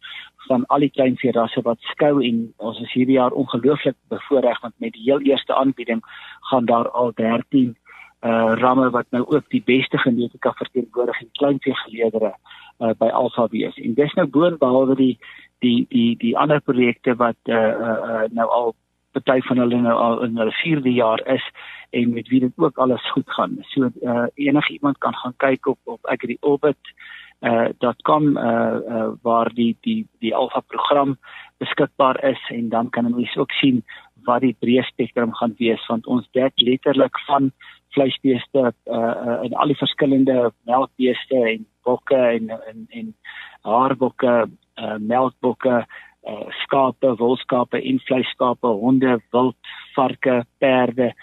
van 0.47 0.65
al 0.65 0.79
die 0.79 0.91
kleinveerasse 0.91 1.61
wat 1.65 1.79
skou 1.93 2.23
en 2.25 2.41
ons 2.57 2.79
is 2.81 2.93
hierdie 2.93 3.19
jaar 3.19 3.35
ongelooflik 3.37 3.95
bevoorreg 4.09 4.61
want 4.61 4.73
met 4.77 4.93
die 4.97 5.05
heel 5.05 5.21
eerste 5.29 5.55
aanbieding 5.55 6.01
gaan 6.49 6.65
daar 6.65 6.89
al 6.89 7.13
13 7.15 7.75
uh 8.21 8.53
ramme 8.61 8.89
wat 8.93 9.07
nou 9.09 9.23
ook 9.25 9.47
die 9.49 9.63
beste 9.65 9.97
genetika 9.97 10.51
verteenwoordig 10.57 11.21
in 11.21 11.29
kleinveegeleedere 11.39 12.33
uh 12.79 12.91
by 12.97 13.09
Alfa 13.09 13.47
wees. 13.49 13.77
En 13.81 13.93
dis 13.93 14.13
nou 14.13 14.27
boonbehalwe 14.27 14.95
die 14.95 15.15
die 15.65 15.85
die 15.89 16.17
die 16.17 16.37
ander 16.37 16.61
projekte 16.61 17.15
wat 17.15 17.37
uh, 17.49 17.55
uh 17.55 18.21
nou 18.29 18.47
al 18.49 18.75
party 19.11 19.41
van 19.47 19.57
hulle 19.57 19.81
nou 19.81 19.95
al 19.95 20.23
in 20.23 20.37
hulle 20.37 20.55
4de 20.59 20.93
jaar 20.95 21.21
is 21.27 21.45
en 21.89 22.13
met 22.13 22.27
wie 22.27 22.39
dit 22.39 22.53
ook 22.55 22.77
alles 22.77 23.11
goed 23.11 23.29
gaan. 23.31 23.57
So 23.73 23.89
uh, 24.01 24.27
enige 24.33 24.73
iemand 24.73 24.97
kan 24.97 25.15
gaan 25.15 25.33
kyk 25.37 25.67
op 25.67 25.79
op 25.83 26.05
agriorbit 26.05 26.93
uh 27.41 27.69
.com 28.03 28.37
uh, 28.37 28.77
uh 28.89 29.09
waar 29.21 29.49
die 29.53 29.77
die 29.81 30.07
die 30.19 30.35
alfa 30.35 30.59
program 30.59 31.17
beskikbaar 31.57 32.23
is 32.23 32.49
en 32.49 32.69
dan 32.69 32.89
kan 32.89 33.15
ons 33.15 33.37
ook 33.37 33.51
sien 33.51 33.83
wat 34.25 34.41
die 34.41 34.55
breë 34.59 34.83
spektrum 34.85 35.33
gaan 35.33 35.55
wees 35.57 35.85
want 35.89 36.07
ons 36.07 36.27
dek 36.37 36.53
letterlik 36.55 37.17
van 37.25 37.51
vleisbeeste 37.97 38.73
uh 38.85 39.39
in 39.41 39.53
al 39.53 39.73
die 39.73 39.79
verskillende 39.81 40.51
melkbeeste 40.69 41.41
en 41.53 41.65
bokke 41.83 42.21
en 42.37 42.49
en 42.49 42.85
en 42.89 43.15
haarbokke 43.61 44.35
uh 44.77 44.97
melkbokke 44.99 45.85
uh 46.29 46.49
skape, 46.63 47.15
wolskape 47.17 47.81
en 47.81 47.99
vleisskape, 48.05 48.67
honde, 48.67 49.19
wild, 49.33 49.57
varke, 49.95 50.43
perde 50.59 51.13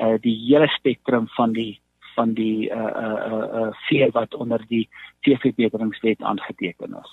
uh 0.00 0.16
die 0.22 0.36
hele 0.46 0.68
spektrum 0.76 1.28
van 1.36 1.52
die 1.52 1.80
van 2.16 2.32
die 2.34 2.70
uh 2.70 2.92
uh 3.04 3.44
uh, 3.60 3.68
veer 3.88 4.10
wat 4.12 4.34
onder 4.34 4.64
die 4.68 4.88
veeverbeteringswet 5.26 6.22
aangeteken 6.22 6.96
is. 7.02 7.12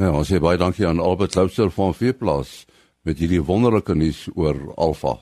Ja, 0.00 0.10
ons 0.10 0.30
sê 0.32 0.40
baie 0.40 0.58
dankie 0.58 0.86
aan 0.88 1.02
Albert 1.02 1.36
Loubser 1.36 1.70
van 1.70 1.94
Veeplaas 1.94 2.64
met 3.04 3.20
hierdie 3.20 3.42
wonderlike 3.44 3.94
nuus 3.94 4.24
oor 4.34 4.56
Alfa. 4.80 5.18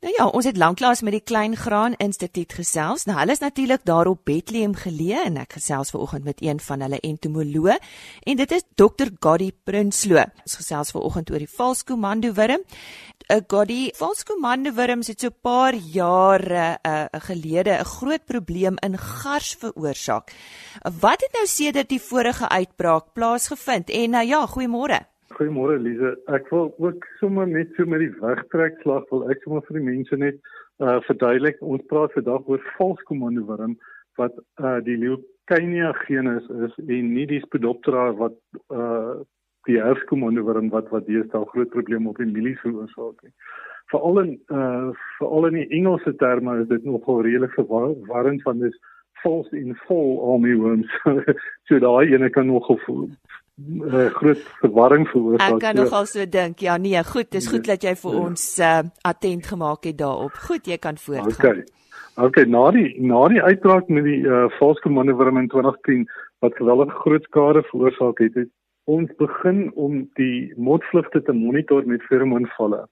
Nou 0.00 0.12
ja, 0.16 0.24
ons 0.32 0.46
het 0.48 0.56
lanklaas 0.56 1.02
met 1.04 1.12
die 1.12 1.20
Klein 1.20 1.52
Graan 1.60 1.92
Instituut 2.00 2.54
gesels. 2.56 3.02
Nou 3.04 3.18
hulle 3.18 3.34
is 3.36 3.42
natuurlik 3.42 3.82
daar 3.84 4.08
op 4.08 4.22
Bethlehem 4.24 4.72
geleë 4.72 5.26
en 5.26 5.36
ek 5.42 5.58
gesels 5.58 5.92
ver 5.92 6.00
oggend 6.00 6.24
met 6.24 6.40
een 6.40 6.62
van 6.64 6.80
hulle 6.80 7.02
entomoloë 7.04 7.76
en 8.32 8.40
dit 8.40 8.54
is 8.56 8.64
Dr. 8.80 9.10
Gadi 9.20 9.50
Prinsloo. 9.52 10.24
Ons 10.46 10.56
gesels 10.62 10.94
ver 10.96 11.04
oggend 11.04 11.28
oor 11.34 11.44
die 11.44 11.50
valskomando 11.52 12.32
wurm. 12.32 12.64
'n 12.64 13.36
uh, 13.36 13.44
Gadi 13.44 13.92
valskomando 14.00 14.72
wurm 14.72 15.04
het 15.04 15.20
so 15.20 15.28
'n 15.28 15.36
paar 15.42 15.74
jare 15.74 16.78
uh, 16.80 17.04
gelede 17.28 17.76
'n 17.76 17.84
groot 17.84 18.24
probleem 18.24 18.80
in 18.80 18.96
gars 18.96 19.54
veroorsaak. 19.60 20.32
Wat 21.00 21.20
het 21.20 21.32
nou 21.32 21.46
sedert 21.46 21.88
die 21.88 22.00
vorige 22.00 22.48
uitbraak 22.48 23.12
plaasgevind? 23.12 23.90
En 23.90 24.10
nou 24.10 24.26
ja, 24.26 24.46
goeiemôre. 24.48 25.09
Goeiemôre 25.38 25.78
Lize. 25.78 26.16
Ek 26.34 26.48
wil 26.50 26.72
ook 26.82 27.04
sommer 27.20 27.46
net 27.46 27.70
so 27.76 27.86
met 27.86 28.02
die 28.02 28.10
wegtrekslag 28.18 29.04
wil 29.12 29.28
ek 29.30 29.44
sommer 29.44 29.62
vir 29.68 29.78
die 29.78 29.86
mense 29.86 30.16
net 30.18 30.40
uh 30.82 30.96
verduidelik. 31.06 31.60
Ons 31.62 31.86
praat 31.92 32.14
vandag 32.16 32.48
oor 32.50 32.64
valskomando 32.78 33.44
wurm 33.46 33.76
wat 34.18 34.34
uh 34.58 34.80
die 34.86 34.98
leukemia 34.98 35.92
genus 36.02 36.48
is 36.66 36.74
en 36.82 37.12
nie 37.14 37.28
die 37.30 37.40
Spodoptera 37.44 38.08
wat 38.18 38.34
uh 38.74 39.22
die 39.68 39.78
herfskomando 39.78 40.42
wurm 40.48 40.72
wat 40.74 40.90
wat 40.90 41.06
deesdae 41.06 41.46
groot 41.52 41.70
probleme 41.76 42.10
op 42.10 42.18
die 42.18 42.26
mielies 42.32 42.58
veroorsaak 42.64 43.22
nie. 43.22 43.34
Veral 43.94 44.22
in 44.24 44.36
uh 44.50 44.90
veral 45.20 45.52
in 45.52 45.60
die 45.62 45.68
Engelse 45.78 46.16
terme 46.24 46.58
is 46.64 46.70
dit 46.74 46.90
nogal 46.90 47.22
redelik 47.28 47.54
verwarrend 47.54 48.42
van 48.48 48.66
dis 48.66 48.74
false 49.22 49.54
in 49.54 49.78
full 49.86 50.18
army 50.32 50.56
worms. 50.58 50.90
so 51.70 51.78
daai 51.78 52.10
ene 52.10 52.34
kan 52.34 52.50
nogal 52.50 52.82
uh, 53.68 54.06
groot 54.14 54.40
verwarring 54.60 55.08
veroorsaak. 55.08 55.56
Ek 55.56 55.60
kan 55.64 55.76
nogal 55.76 56.06
so 56.06 56.24
dink. 56.26 56.60
Ja, 56.64 56.76
nee, 56.76 57.02
goed, 57.04 57.30
dis 57.30 57.48
goed 57.50 57.66
dat 57.66 57.84
jy 57.84 57.94
vir 57.98 58.14
ja. 58.14 58.22
ons 58.28 58.46
uh, 58.58 58.78
attent 59.10 59.46
gemaak 59.46 59.84
het 59.88 59.98
daarop. 59.98 60.40
Goed, 60.48 60.66
jy 60.66 60.78
kan 60.78 60.98
voortgaan. 60.98 61.62
Okay. 61.62 61.78
Okay, 62.20 62.44
na 62.44 62.66
die 62.74 62.88
na 63.00 63.20
die 63.32 63.40
uitbraak 63.40 63.88
met 63.88 64.04
die 64.04 64.20
uh, 64.26 64.48
valskomando 64.58 65.14
wurm 65.16 65.38
in 65.40 65.48
2010 65.48 66.08
wat 66.44 66.56
geweldige 66.58 66.98
groot 67.04 67.24
skade 67.28 67.62
veroorsaak 67.70 68.18
het, 68.20 68.34
het 68.34 68.50
ons 68.90 69.12
begin 69.20 69.70
om 69.78 70.02
die 70.18 70.50
motvlugte 70.56 71.22
te 71.22 71.32
monitor 71.32 71.86
met 71.86 72.04
feromoonvalle. 72.10 72.82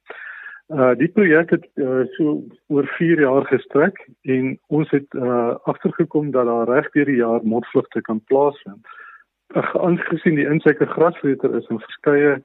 Uh 0.68 0.92
die 1.00 1.08
projek 1.08 1.50
het 1.56 1.66
uh, 1.80 2.04
so 2.16 2.38
oor 2.68 2.88
4 2.96 3.20
jaar 3.24 3.44
gestrek 3.48 4.00
en 4.22 4.54
ons 4.68 4.90
het 4.92 5.16
uh 5.16 5.56
agtergekom 5.72 6.30
dat 6.30 6.46
daar 6.46 6.68
reg 6.68 6.90
deur 6.96 7.08
die 7.08 7.20
jaar 7.20 7.44
motvlugte 7.44 8.00
kan 8.08 8.20
plaasvind 8.30 8.84
aangesien 9.56 10.36
die 10.36 10.46
insekte 10.46 10.86
grasvreter 10.86 11.54
is 11.56 11.66
en 11.66 11.80
verskeie 11.80 12.42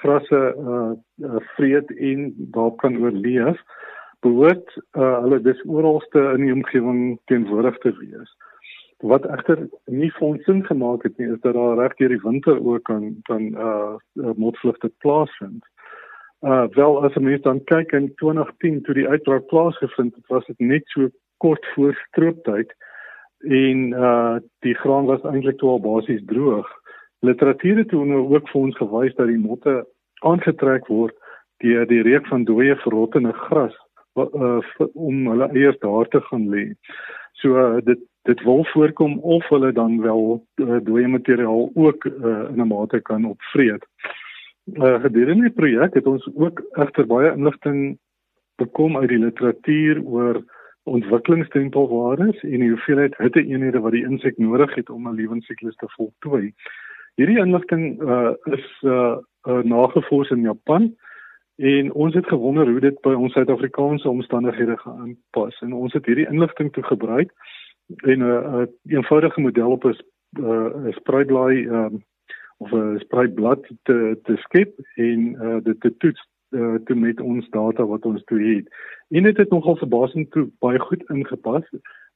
grasse 0.00 0.40
uh, 0.56 0.92
uh 1.24 1.42
vreet 1.56 1.90
en 1.96 2.32
daarop 2.36 2.78
kan 2.78 2.96
oorleef 2.98 3.60
behoort 4.20 4.76
uh, 4.76 5.20
hulle 5.22 5.40
dis 5.44 5.62
oralste 5.68 6.22
in 6.34 6.46
die 6.46 6.52
omgewing 6.52 7.18
teenwoordig 7.30 7.78
te 7.84 7.92
wees. 8.00 8.32
Wat 9.04 9.26
egter 9.28 9.66
nie 9.84 10.10
fondsin 10.16 10.64
gemaak 10.64 11.04
het 11.04 11.18
nie 11.18 11.28
is 11.32 11.40
dat 11.44 11.54
daar 11.54 11.76
reg 11.80 11.96
deur 12.00 12.14
die 12.14 12.22
winter 12.24 12.60
ook 12.64 12.84
kan 12.88 13.16
kan 13.28 13.52
uh, 13.54 13.96
uh 14.24 14.34
motvlugte 14.36 14.90
plaasvind. 15.04 15.64
Uh 16.40 16.64
wel 16.78 17.04
as 17.04 17.14
'n 17.14 17.28
mens 17.28 17.42
dan 17.42 17.64
kyk 17.64 17.92
in 17.92 18.14
2010 18.14 18.82
toe 18.82 18.94
die 18.94 19.08
uitbraak 19.08 19.46
plaasgevind 19.46 20.14
het 20.14 20.26
was 20.26 20.46
dit 20.46 20.58
net 20.58 20.84
so 20.86 21.08
kort 21.36 21.66
voor 21.74 21.94
strooptyd 22.08 22.72
en 23.40 23.92
uh 23.92 24.36
die 24.64 24.74
graan 24.74 25.06
was 25.06 25.22
eintlik 25.22 25.58
toe 25.58 25.70
al 25.70 25.80
basies 25.80 26.24
droog. 26.26 26.66
Literatuur 27.20 27.76
het 27.76 27.88
toe 27.88 28.04
nou 28.04 28.34
ook 28.34 28.48
vir 28.48 28.60
ons 28.60 28.76
gewys 28.76 29.14
dat 29.14 29.26
die 29.26 29.40
motte 29.40 29.86
aangetrek 30.24 30.86
word 30.86 31.14
deur 31.64 31.86
die 31.86 32.02
reuk 32.02 32.26
van 32.26 32.44
dooie 32.44 32.76
verrottende 32.76 33.32
gras 33.32 33.74
uh, 34.16 34.60
om 34.94 35.26
hulle 35.30 35.48
eiers 35.52 35.78
daar 35.78 36.08
te 36.08 36.20
gaan 36.20 36.48
lê. 36.52 36.66
So 37.40 37.56
uh, 37.56 37.80
dit 37.84 38.00
dit 38.26 38.42
wil 38.42 38.64
voorkom 38.72 39.18
of 39.18 39.48
hulle 39.48 39.72
dan 39.72 40.00
wel 40.02 40.22
uh, 40.60 40.78
dooie 40.82 41.08
materiaal 41.08 41.70
ook 41.74 42.04
uh, 42.04 42.48
in 42.50 42.60
'n 42.60 42.66
mate 42.68 43.00
kan 43.00 43.24
opvreet. 43.24 43.86
Uh, 44.74 45.00
gedurende 45.00 45.42
die 45.42 45.54
projek 45.54 45.94
het 45.94 46.06
ons 46.06 46.28
ook 46.34 46.62
egter 46.72 47.06
baie 47.06 47.32
inligting 47.32 47.98
bekom 48.56 48.96
uit 48.96 49.08
die 49.08 49.18
literatuur 49.18 50.02
oor 50.04 50.42
ontwikkelingstempelwaardes 50.86 52.42
en 52.42 52.60
die 52.62 52.70
hoeveelheid 52.70 53.16
hitteeenhede 53.18 53.80
wat 53.82 53.92
die 53.92 54.04
insek 54.06 54.38
nodig 54.38 54.74
het 54.74 54.90
om 54.90 55.08
'n 55.08 55.14
lewensiklus 55.14 55.76
te 55.76 55.88
voltooi. 55.88 56.52
Hierdie 57.14 57.38
inligting 57.38 58.02
uh, 58.02 58.34
is 58.44 58.66
uh, 58.82 59.16
uh, 59.48 59.62
nagevors 59.62 60.30
in 60.30 60.40
Japan 60.40 60.94
en 61.56 61.92
ons 61.92 62.14
het 62.14 62.26
gewonder 62.26 62.70
hoe 62.70 62.80
dit 62.80 63.00
by 63.00 63.14
ons 63.16 63.32
Suid-Afrikaanse 63.32 64.08
omstandighede 64.08 64.76
gepas 64.76 65.60
en 65.60 65.72
ons 65.72 65.92
het 65.92 66.06
hierdie 66.06 66.28
inligting 66.28 66.72
toe 66.72 66.84
gebruik 66.84 67.32
en 68.04 68.18
'n 68.18 68.22
uh, 68.22 68.60
uh, 68.60 68.66
eenvoudige 68.86 69.40
model 69.40 69.70
op 69.70 69.84
'n 69.84 69.96
uh, 70.40 70.92
spruitblaai 70.94 71.66
um, 71.66 72.04
of 72.56 72.72
'n 72.72 72.98
spruitblad 72.98 73.66
te 73.82 74.18
te 74.22 74.36
skep 74.36 74.78
en 74.94 75.20
uh, 75.42 75.56
dit 75.62 75.80
te 75.80 75.96
toets 75.96 76.28
uh, 76.56 76.74
te 76.88 76.94
met 76.94 77.20
ons 77.20 77.48
data 77.54 77.84
wat 77.84 78.08
ons 78.08 78.24
toe 78.30 78.40
het. 78.40 78.68
En 79.14 79.28
dit 79.28 79.36
het 79.36 79.50
nogal 79.54 79.76
verbasend 79.76 80.30
toe 80.30 80.48
baie 80.64 80.78
goed 80.78 81.04
ingepas 81.12 81.68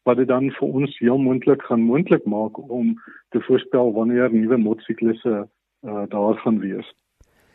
wat 0.09 0.17
dit 0.17 0.29
dan 0.29 0.49
vir 0.57 0.69
ons 0.81 0.99
heel 0.99 1.19
moontlik 1.19 1.63
gaan 1.69 1.85
moontlik 1.85 2.25
maak 2.25 2.59
om 2.59 2.95
te 3.31 3.41
voorspel 3.47 3.93
wanneer 3.93 4.33
nuwe 4.33 4.57
motsiklusse 4.57 5.45
uh, 5.45 6.05
daar 6.09 6.41
gaan 6.41 6.59
wees. 6.59 6.89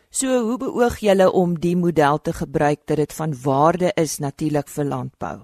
So 0.09 0.27
hoe 0.47 0.57
beoog 0.61 1.01
julle 1.03 1.31
om 1.31 1.57
die 1.59 1.75
model 1.75 2.21
te 2.21 2.33
gebruik 2.33 2.85
dat 2.85 3.01
dit 3.01 3.13
van 3.17 3.33
waarde 3.43 3.91
is 3.99 4.19
natuurlik 4.23 4.69
vir 4.71 4.85
landbou? 4.85 5.37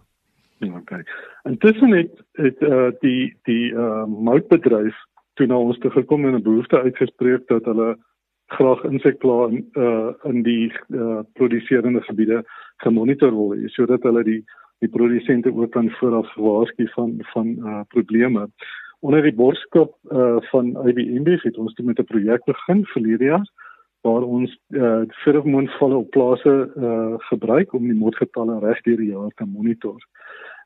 Ja, 0.61 0.77
okay. 0.77 1.03
Intussen 1.43 1.91
het 1.97 2.21
het 2.37 2.61
uh, 2.61 2.91
die 3.01 3.33
die 3.49 3.73
uh, 3.73 4.05
moutbedryf 4.05 4.95
toe 5.33 5.47
na 5.47 5.57
ons 5.57 5.79
toe 5.81 5.91
gekom 5.91 6.25
en 6.25 6.37
'n 6.37 6.43
behoefte 6.45 6.79
uitgespreek 6.81 7.47
dat 7.47 7.65
hulle 7.65 7.97
graag 8.55 8.83
insekpla 8.83 9.47
in 9.49 9.63
uh, 9.79 10.11
in 10.29 10.43
die 10.43 10.71
uh, 10.89 11.21
produserende 11.39 12.01
gebiede 12.07 12.43
gemonitor 12.83 13.31
word 13.31 13.71
sodat 13.75 14.03
hulle 14.07 14.23
die 14.27 14.41
die 14.81 14.89
produsente 14.89 15.53
ook 15.53 15.71
kan 15.71 15.89
vooraf 15.99 16.29
waarsku 16.35 16.87
van 16.95 17.17
van 17.33 17.47
uh, 17.47 17.81
probleme. 17.87 18.47
Onder 18.99 19.21
die 19.21 19.33
borskop 19.33 19.95
uh, 20.09 20.37
van 20.51 20.73
IBM 20.87 21.25
het 21.25 21.57
ons 21.57 21.73
toe 21.73 21.85
met 21.85 21.99
'n 21.99 22.09
projek 22.13 22.45
begin 22.45 22.85
verlede 22.85 23.23
jaar 23.23 23.47
waar 24.01 24.23
ons 24.23 24.59
uh, 24.69 25.01
feromoonvalle 25.23 25.95
op 25.95 26.09
plase 26.09 26.71
uh, 26.75 27.13
gebruik 27.17 27.73
om 27.73 27.83
die 27.83 27.97
motgetalle 27.97 28.59
reg 28.59 28.81
deur 28.81 28.97
die 28.97 29.11
jaar 29.11 29.29
te 29.35 29.45
monitor. 29.45 29.99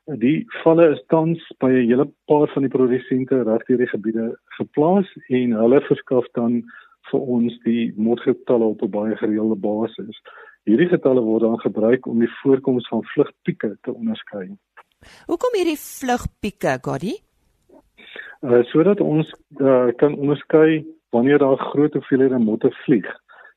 Die 0.04 0.44
valle 0.62 0.90
is 0.94 1.02
tans 1.06 1.42
by 1.58 1.70
'n 1.70 1.88
hele 1.90 2.08
paar 2.26 2.48
van 2.48 2.62
die 2.62 2.70
produsente 2.70 3.42
reg 3.42 3.64
deur 3.66 3.78
die 3.78 3.92
gebiede 3.92 4.38
geplaas 4.58 5.08
en 5.28 5.52
hulle 5.52 5.80
verskaf 5.80 6.26
dan 6.32 6.64
vir 7.10 7.20
ons 7.36 7.58
die 7.64 7.92
motgetalle 7.96 8.64
op 8.64 8.82
'n 8.82 8.90
baie 8.90 9.16
gereelde 9.16 9.56
basis. 9.56 10.16
Hierdie 10.64 10.88
getalle 10.88 11.20
word 11.20 11.42
dan 11.42 11.58
gebruik 11.58 12.06
om 12.06 12.18
die 12.18 12.32
voorkoms 12.42 12.88
van 12.88 13.04
vlugpieke 13.14 13.76
te 13.82 13.94
onderskei. 13.94 14.56
Hoekom 15.26 15.54
hierdie 15.54 15.78
vlugpieke, 15.78 16.78
Gadi? 16.82 17.14
Uh 18.42 18.62
sodat 18.64 19.00
ons 19.00 19.32
uh, 19.60 19.88
kan 19.96 20.14
onderskei 20.14 20.84
wanneer 21.10 21.38
daar 21.38 21.58
groot 21.58 21.92
hoeveelhede 21.92 22.38
motte 22.38 22.70
vlieg. 22.84 23.06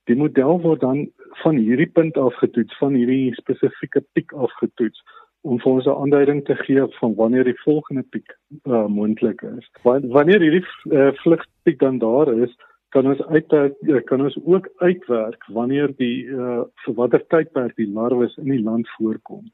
Die 0.04 0.16
model 0.16 0.62
word 0.62 0.82
dan 0.82 1.12
van 1.44 1.56
hierdie 1.56 1.90
punt 1.90 2.18
af 2.18 2.36
getoets, 2.36 2.78
van 2.78 2.94
hierdie 2.94 3.34
spesifieke 3.36 4.04
piek 4.14 4.34
af 4.34 4.52
getoets 4.62 5.02
om 5.42 5.60
vir 5.60 5.72
ons 5.72 5.86
'n 5.86 6.00
aanduiding 6.04 6.46
te 6.46 6.56
gee 6.56 6.86
van 7.00 7.16
wanneer 7.16 7.44
die 7.44 7.62
volgende 7.64 8.04
piek 8.10 8.38
uh, 8.66 8.86
moontlik 8.86 9.42
is. 9.42 9.70
Wanneer 9.84 10.42
hierdie 10.42 10.66
uh, 10.92 11.12
vlugpiek 11.22 11.80
dan 11.80 11.98
daar 11.98 12.34
is, 12.34 12.56
kan 12.90 13.08
ons 13.08 13.22
uit 13.22 13.54
eh, 13.54 14.04
kan 14.06 14.22
ons 14.22 14.38
ook 14.44 14.70
uitwerk 14.78 15.46
wanneer 15.54 15.94
die 15.98 16.26
uh 16.26 16.62
vir 16.84 16.96
watter 16.98 17.26
tydperk 17.34 17.76
die 17.78 17.90
larwes 17.94 18.36
in 18.42 18.50
die 18.50 18.64
land 18.64 18.90
voorkom. 18.98 19.46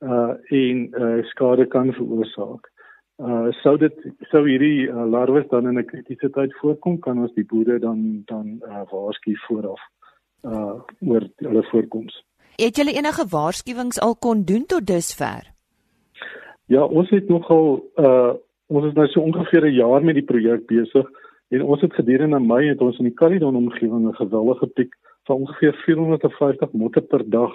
Uh 0.00 0.36
en 0.48 0.86
uh 1.00 1.24
skade 1.32 1.66
kan 1.66 1.92
veroorsaak. 1.92 2.70
Uh 3.22 3.52
sou 3.62 3.76
dit 3.78 4.06
sou 4.30 4.42
hierdie 4.48 4.88
uh, 4.88 5.04
larwes 5.10 5.48
dan 5.50 5.68
in 5.68 5.78
'n 5.78 5.86
kritiese 5.86 6.30
tyd 6.30 6.54
voorkom, 6.60 6.98
kan 6.98 7.18
ons 7.18 7.34
die 7.34 7.44
boere 7.44 7.78
dan 7.78 8.22
dan 8.26 8.60
uh 8.68 8.84
waarsku 8.90 9.36
vooraf 9.46 9.80
uh 10.44 10.80
oor 11.00 11.28
hulle 11.36 11.64
voorkoms. 11.70 12.24
Het 12.56 12.76
julle 12.76 12.96
enige 12.96 13.26
waarskuwings 13.30 14.00
al 14.00 14.16
kon 14.16 14.44
doen 14.44 14.66
tot 14.66 14.86
dusver? 14.86 15.52
Ja, 16.66 16.84
ons 16.84 17.10
het 17.10 17.28
nogal 17.28 17.84
uh 17.96 18.32
ons 18.66 18.86
is 18.86 18.94
nou 18.94 19.06
so 19.06 19.20
ongeveer 19.20 19.66
'n 19.66 19.74
jaar 19.74 20.04
met 20.04 20.14
die 20.14 20.24
projek 20.32 20.66
besig. 20.66 21.10
En 21.54 21.62
ons 21.62 21.80
het 21.80 21.94
gedurende 21.94 22.40
Mei 22.40 22.68
het 22.68 22.80
ons 22.82 22.96
in 22.98 23.06
die 23.06 23.14
Caledon 23.14 23.56
omgewing 23.56 24.08
'n 24.08 24.14
geweldige 24.14 24.66
piek 24.66 24.94
van 25.26 25.36
ongeveer 25.36 25.74
450 25.84 26.72
motte 26.72 27.00
per 27.00 27.30
dag 27.30 27.52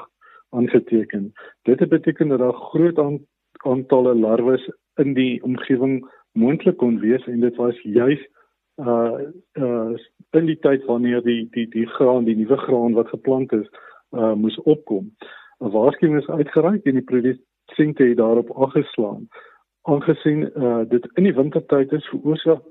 aangeteken. 0.49 1.33
Dit 1.61 1.89
beteken 1.89 2.27
dat 2.27 2.39
daar 2.39 2.53
groot 2.53 2.99
aantalle 3.65 4.15
larwes 4.15 4.71
in 4.95 5.13
die 5.13 5.43
omgewing 5.43 6.09
moontlik 6.31 6.77
kon 6.77 6.99
wees 6.99 7.27
en 7.27 7.39
dit 7.39 7.55
was 7.55 7.81
juis 7.81 8.27
uh 8.77 9.19
uh 9.53 9.97
in 10.29 10.45
die 10.45 10.59
tyd 10.59 10.85
wanneer 10.85 11.21
die 11.21 11.47
die 11.51 11.67
die 11.69 11.87
graan, 11.87 12.23
die 12.23 12.35
nuwe 12.35 12.57
graan 12.57 12.93
wat 12.93 13.07
geplant 13.07 13.51
is, 13.51 13.69
uh 14.11 14.33
moes 14.33 14.59
opkom. 14.61 15.11
'n 15.59 15.71
Waarskuwing 15.71 16.19
is 16.21 16.29
uitgereik 16.29 16.83
en 16.83 16.93
die 16.93 17.09
produsente 17.11 18.03
het 18.03 18.17
daarop 18.17 18.57
aangeslaan. 18.61 19.27
Aangesien 19.81 20.51
uh 20.55 20.83
dit 20.89 21.09
in 21.13 21.23
die 21.23 21.35
wintertyd 21.35 21.91
is 21.91 22.07
veroorsaak 22.07 22.63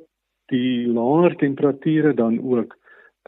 die 0.53 0.87
laer 0.87 1.37
temperature 1.37 2.15
dan 2.15 2.41
ook 2.41 2.77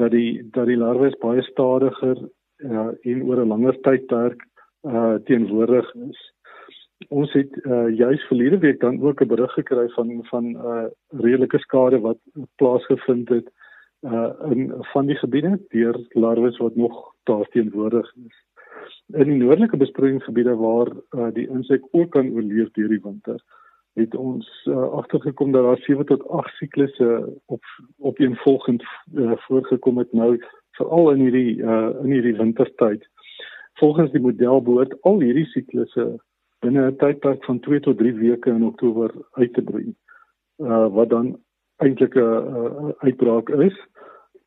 dat 0.00 0.10
die 0.10 0.48
dat 0.50 0.66
die 0.66 0.76
larwes 0.76 1.16
baie 1.20 1.42
stadiger 1.42 2.18
uh 2.64 2.90
en 3.02 3.22
oor 3.22 3.40
'n 3.44 3.52
langer 3.54 3.80
tydperk 3.80 4.44
uh 4.82 5.14
teenwoordig 5.24 5.94
is 5.94 6.20
ons 7.08 7.32
het 7.32 7.56
uh, 7.64 7.88
juis 7.96 8.22
verlede 8.28 8.58
week 8.58 8.80
dan 8.80 9.00
ook 9.02 9.20
'n 9.20 9.26
berig 9.26 9.52
gekry 9.52 9.88
van 9.88 10.24
van 10.24 10.44
'n 10.44 10.56
uh, 10.56 10.84
redelike 11.08 11.58
skade 11.58 12.00
wat 12.00 12.18
plaasgevind 12.56 13.28
het 13.28 13.50
uh 14.00 14.32
in 14.50 14.72
van 14.92 15.06
die 15.06 15.16
gebiede 15.16 15.60
deur 15.68 16.06
larwes 16.08 16.56
wat 16.56 16.76
nog 16.76 17.14
daar 17.22 17.48
teenwoordig 17.48 18.14
is. 18.26 18.44
In 19.06 19.24
die 19.24 19.36
noordelike 19.36 19.76
besproeiingsgebiede 19.76 20.56
waar 20.56 20.88
uh, 21.10 21.28
die 21.32 21.48
insek 21.48 21.82
ook 21.90 22.10
kan 22.10 22.30
oorleef 22.32 22.70
deur 22.70 22.88
die 22.88 23.00
winter, 23.02 23.42
het 24.00 24.14
ons 24.14 24.48
uh, 24.68 24.92
agtergekom 24.92 25.52
dat 25.52 25.64
daar 25.64 25.82
7 25.86 26.06
tot 26.06 26.28
8 26.28 26.56
siklusse 26.56 27.36
op 27.46 27.62
op 27.98 28.18
een 28.18 28.36
volgend 28.36 28.82
uh, 29.14 29.32
voorgekom 29.36 29.98
het 29.98 30.12
nou 30.12 30.38
veral 30.80 31.10
in 31.10 31.20
hierdie 31.20 31.56
uh 31.62 31.90
in 32.02 32.10
hierdie 32.10 32.36
wintertyd. 32.36 33.06
Volgens 33.80 34.12
die 34.12 34.20
model 34.20 34.62
behoort 34.62 34.96
al 35.02 35.20
hierdie 35.20 35.46
siklusse 35.52 36.06
binne 36.64 36.86
'n 36.90 36.96
tydperk 36.96 37.44
van 37.44 37.60
2 37.60 37.80
tot 37.80 37.98
3 37.98 38.14
weke 38.14 38.50
in 38.50 38.64
Oktober 38.64 39.10
uit 39.32 39.52
te 39.54 39.62
breek. 39.62 39.96
Uh 40.58 40.86
wat 40.96 41.10
dan 41.10 41.36
eintlik 41.76 42.14
'n 42.14 42.20
uh, 42.20 42.88
uitbraak 42.98 43.48
is. 43.48 43.76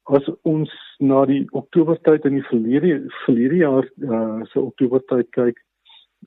As 0.03 0.25
ons 0.41 0.71
na 0.99 1.25
die 1.25 1.45
Oktobertyd 1.51 2.25
in 2.25 2.33
die 2.39 2.49
verlede 2.51 3.03
verlede 3.25 3.55
jaar 3.55 3.85
uh 3.97 4.41
se 4.43 4.59
Oktobertyd 4.59 5.29
kyk 5.29 5.63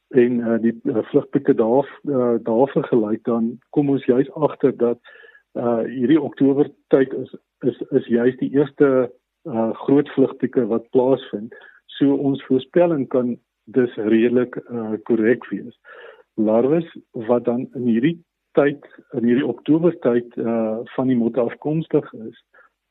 en 0.09 0.41
uh, 0.41 0.59
die 0.62 0.75
uh, 0.85 1.03
vlugpieke 1.11 1.55
daar 1.55 1.88
uh, 2.05 2.35
daar 2.43 2.69
vergelyk 2.69 3.25
dan 3.25 3.59
kom 3.71 3.91
ons 3.91 4.05
juis 4.05 4.31
agter 4.33 4.76
dat 4.76 4.99
uh 5.57 5.83
hierdie 5.88 6.21
Oktobertyd 6.21 7.12
is 7.12 7.31
is 7.65 7.79
is 7.91 8.07
juis 8.12 8.37
die 8.37 8.50
eerste 8.53 9.11
uh 9.49 9.71
groot 9.87 10.09
vlugpieke 10.12 10.67
wat 10.67 10.91
plaasvind. 10.91 11.55
So 11.87 12.15
ons 12.15 12.45
voorspelling 12.45 13.07
kan 13.09 13.38
dis 13.65 13.95
redelik 13.95 14.59
korrek 15.09 15.45
uh, 15.45 15.50
wees. 15.50 15.79
Larwes 16.35 16.91
wat 17.29 17.45
dan 17.45 17.65
in 17.75 17.88
hierdie 17.88 18.19
tyd 18.53 18.85
in 19.17 19.25
hierdie 19.25 19.49
Oktober 19.49 19.97
tyd 20.05 20.37
uh 20.37 20.85
van 20.97 21.09
die 21.09 21.17
motte 21.17 21.41
afkomstig 21.41 22.12
is, 22.29 22.37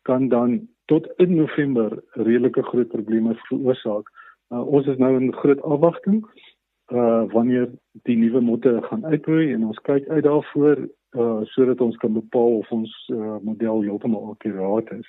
kan 0.10 0.30
dan 0.34 0.68
tot 0.86 1.06
in 1.18 1.36
November 1.36 1.94
redelike 2.18 2.64
groot 2.64 2.90
probleme 2.90 3.38
veroorsaak. 3.46 4.10
Uh, 4.50 4.66
ons 4.66 4.88
is 4.88 4.98
nou 4.98 5.14
in 5.20 5.34
groot 5.34 5.62
afwagting 5.62 6.26
uh 6.26 6.55
wanneer 6.88 7.70
die 8.04 8.18
nuwe 8.18 8.42
motte 8.42 8.80
gaan 8.82 9.06
uitbroei 9.06 9.54
en 9.54 9.66
ons 9.66 9.80
kyk 9.88 10.08
uit 10.08 10.24
daarvoor 10.24 10.88
uh 11.16 11.42
sodat 11.44 11.82
ons 11.82 11.98
kan 11.98 12.14
bepaal 12.14 12.58
of 12.60 12.72
ons 12.72 12.92
uh, 13.14 13.38
model 13.42 13.82
heeltemal 13.82 14.30
akkuraat 14.34 14.92
is. 14.92 15.08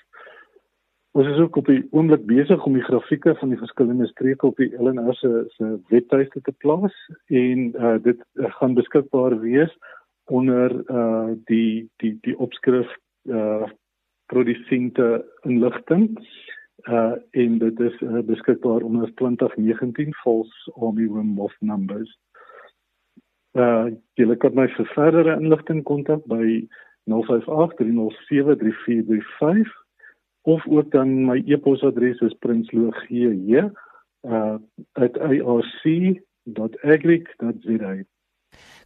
Ons 1.17 1.29
is 1.33 1.39
ook 1.41 1.57
op 1.57 1.67
die 1.67 1.83
oomblik 1.91 2.27
besig 2.29 2.65
om 2.65 2.77
die 2.77 2.85
grafieke 2.87 3.35
van 3.41 3.53
die 3.53 3.59
verskillende 3.59 4.07
streke 4.07 4.47
op 4.47 4.57
die 4.63 4.71
LNR 4.79 5.15
se 5.19 5.45
se 5.57 5.73
webtuiste 5.89 6.41
te 6.41 6.55
plaas 6.65 6.95
en 7.27 7.73
uh, 7.75 7.97
dit 8.03 8.21
uh, 8.35 8.51
gaan 8.59 8.75
beskikbaar 8.79 9.41
wees 9.41 9.73
onder 10.25 10.75
uh, 10.91 11.33
die 11.51 11.89
die 12.03 12.17
die 12.23 12.39
opskrif 12.39 12.93
uh, 13.25 13.67
produsente 14.27 15.25
inligting 15.43 16.11
uh, 16.15 16.27
en 17.31 17.59
dit 17.59 17.81
is 17.81 18.01
uh, 18.01 18.21
beskikbaar 18.23 18.85
onder 18.87 19.15
2019 19.15 20.15
false 20.15 20.73
armyworm 20.75 21.27
moth 21.27 21.57
numbers. 21.61 22.19
Uh, 23.57 23.89
jy 24.15 24.37
kan 24.37 24.55
my 24.55 24.69
vir 24.77 24.87
verdere 24.95 25.35
inligting 25.41 25.83
kontak 25.89 26.23
by 26.31 26.63
058 27.11 27.75
307 27.81 28.61
3435 28.61 29.73
of 30.47 30.67
ook 30.67 30.91
dan 30.91 31.27
my 31.27 31.43
e-posadres 31.47 32.21
is 32.21 32.35
prinslooggj 32.39 33.71
uh 34.27 34.57
@irc.agric.za. 34.95 37.95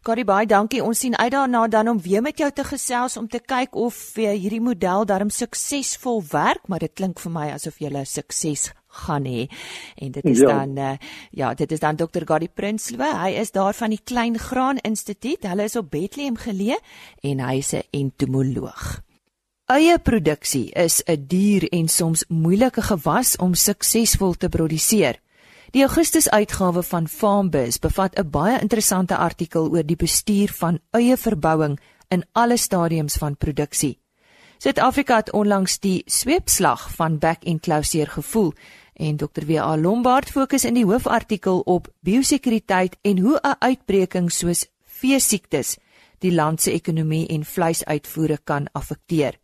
Gary 0.01 0.23
baie 0.25 0.47
dankie. 0.49 0.79
Ons 0.81 1.03
sien 1.03 1.13
uit 1.13 1.29
daarna 1.29 1.67
dan 1.69 1.91
om 1.91 1.99
weer 2.01 2.23
met 2.25 2.39
jou 2.41 2.47
te 2.49 2.63
gesels 2.65 3.19
om 3.21 3.27
te 3.29 3.37
kyk 3.37 3.75
of 3.77 3.97
hierdie 4.17 4.61
model 4.61 5.05
darm 5.05 5.29
suksesvol 5.29 6.23
werk, 6.31 6.63
maar 6.65 6.81
dit 6.81 6.93
klink 6.97 7.21
vir 7.21 7.31
my 7.31 7.51
asof 7.53 7.77
jy 7.77 7.91
'n 7.93 8.05
sukses 8.05 8.71
gaan 9.05 9.25
hê. 9.29 9.45
En 10.01 10.11
dit 10.11 10.25
is 10.25 10.39
ja. 10.39 10.47
dan 10.47 10.77
uh, 10.77 10.97
ja, 11.29 11.53
dit 11.53 11.71
is 11.71 11.79
dan 11.79 11.95
Dr. 11.95 12.25
Gary 12.25 12.47
Prinsloo. 12.47 12.97
Hy 12.97 13.29
is 13.37 13.51
daar 13.51 13.73
van 13.73 13.89
die 13.89 14.01
Klein 14.03 14.39
Graan 14.39 14.77
Instituut. 14.77 15.45
Hulle 15.45 15.63
is 15.63 15.75
op 15.75 15.91
Bethlehem 15.91 16.37
geleë 16.37 16.81
en 17.21 17.39
hy 17.39 17.57
is 17.57 17.73
'n 17.73 17.85
entomoloog. 17.91 19.01
Eieproduksie 19.69 20.71
is 20.73 21.03
'n 21.05 21.27
duur 21.27 21.69
en 21.69 21.87
soms 21.87 22.25
moeilike 22.27 22.81
gewas 22.81 23.37
om 23.37 23.53
suksesvol 23.53 24.33
te 24.33 24.49
produseer. 24.49 25.21
Die 25.71 25.83
Augustus-uitgawe 25.83 26.83
van 26.83 27.07
Farmbiz 27.07 27.77
bevat 27.79 28.19
'n 28.19 28.29
baie 28.29 28.59
interessante 28.59 29.15
artikel 29.15 29.69
oor 29.71 29.85
die 29.85 29.95
bestuur 29.95 30.51
van 30.53 30.79
eieverbouing 30.91 31.79
in 32.07 32.25
alle 32.31 32.57
stadiums 32.57 33.15
van 33.15 33.37
produksie. 33.37 33.99
Suid-Afrika 34.57 35.15
het 35.15 35.31
onlangs 35.31 35.79
die 35.79 36.03
sweepslag 36.05 36.91
van 36.95 37.17
back 37.17 37.45
and 37.45 37.61
closure 37.61 38.09
gevoel 38.09 38.53
en 38.93 39.15
Dr. 39.17 39.45
W.A. 39.45 39.77
Lombard 39.77 40.29
fokus 40.29 40.65
in 40.65 40.73
die 40.73 40.85
hoofartikel 40.85 41.59
op 41.59 41.87
biosekuriteit 41.99 42.97
en 43.01 43.17
hoe 43.17 43.39
'n 43.41 43.55
uitbreking 43.59 44.31
soos 44.31 44.67
veesiektes 44.83 45.77
die 46.19 46.33
land 46.33 46.61
se 46.61 46.71
ekonomie 46.71 47.27
en 47.27 47.45
vleisuitvoere 47.45 48.39
kan 48.43 48.67
affekteer. 48.71 49.39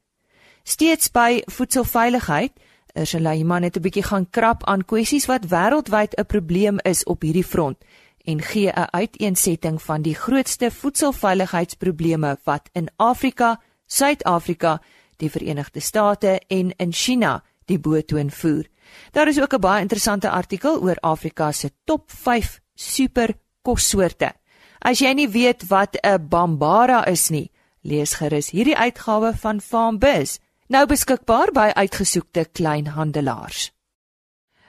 Steeds 0.63 1.11
by 1.11 1.41
voedselveiligheid, 1.45 2.51
Ursula 2.99 3.33
Iman 3.33 3.63
het 3.63 3.77
'n 3.77 3.81
bietjie 3.81 4.03
gaan 4.03 4.29
krap 4.29 4.63
aan 4.65 4.85
kwessies 4.85 5.25
wat 5.25 5.45
wêreldwyd 5.45 6.13
'n 6.15 6.25
probleem 6.25 6.77
is 6.83 7.03
op 7.03 7.21
hierdie 7.21 7.45
front 7.45 7.77
en 8.25 8.41
gee 8.41 8.71
'n 8.71 8.87
uiteensetting 8.91 9.81
van 9.81 10.01
die 10.01 10.15
grootste 10.15 10.71
voedselveiligheidsprobleme 10.71 12.37
wat 12.43 12.69
in 12.71 12.89
Afrika, 12.95 13.61
Suid-Afrika, 13.85 14.81
die 15.17 15.31
Verenigde 15.31 15.79
State 15.79 16.41
en 16.47 16.75
in 16.75 16.93
China 16.93 17.43
die 17.65 17.79
boetoon 17.79 18.31
voer. 18.31 18.65
Daar 19.11 19.27
is 19.27 19.41
ook 19.41 19.53
'n 19.53 19.59
baie 19.59 19.81
interessante 19.81 20.29
artikel 20.29 20.81
oor 20.81 20.97
Afrika 20.99 21.51
se 21.51 21.71
top 21.83 22.11
5 22.11 22.59
super 22.75 23.33
kossoorte. 23.61 24.33
As 24.79 24.99
jy 24.99 25.13
nie 25.13 25.29
weet 25.29 25.67
wat 25.67 25.97
'n 26.01 26.27
bambara 26.27 27.05
is 27.05 27.29
nie, 27.29 27.51
lees 27.81 28.13
gerus 28.13 28.49
hierdie 28.49 28.77
uitgawe 28.77 29.33
van 29.37 29.61
Farmbiz 29.61 30.37
nou 30.67 30.83
beskikbaar 30.87 31.51
by 31.55 31.71
uitgesoekte 31.75 32.45
kleinhandelaars. 32.51 33.71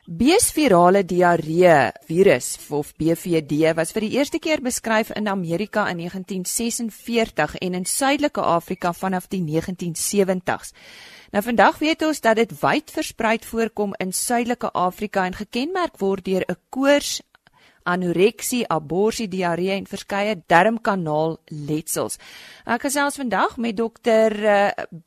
Beesvirale 0.08 1.02
diarree 1.04 1.90
virus 2.08 2.54
of 2.72 2.94
BVD 2.96 3.74
was 3.76 3.90
vir 3.92 4.06
die 4.06 4.14
eerste 4.16 4.38
keer 4.40 4.62
beskryf 4.64 5.10
in 5.12 5.28
Amerika 5.28 5.84
in 5.90 5.98
1946 6.00 7.58
en 7.60 7.74
in 7.74 7.84
Suidelike 7.84 8.40
Afrika 8.40 8.94
vanaf 8.96 9.26
die 9.28 9.42
1970s. 9.44 10.72
Nou 11.30 11.42
vandag 11.44 11.78
weet 11.78 12.06
ons 12.06 12.22
dat 12.24 12.40
dit 12.40 12.54
wyd 12.62 12.88
versprei 12.90 13.36
voorkom 13.44 13.92
in 14.00 14.14
Suidelike 14.16 14.70
Afrika 14.72 15.26
en 15.28 15.36
gekenmerk 15.36 16.00
word 16.00 16.24
deur 16.24 16.44
'n 16.48 16.56
koors, 16.70 17.20
anoreksie, 17.88 18.64
aborsie, 18.68 19.28
diarree 19.32 19.72
en 19.74 19.86
verskeie 19.88 20.36
darmkanaal 20.50 21.38
letsels. 21.68 22.18
Ek 22.68 22.84
gesels 22.84 23.16
vandag 23.20 23.56
met 23.56 23.76
dokter 23.78 24.34
uh, 24.38 24.56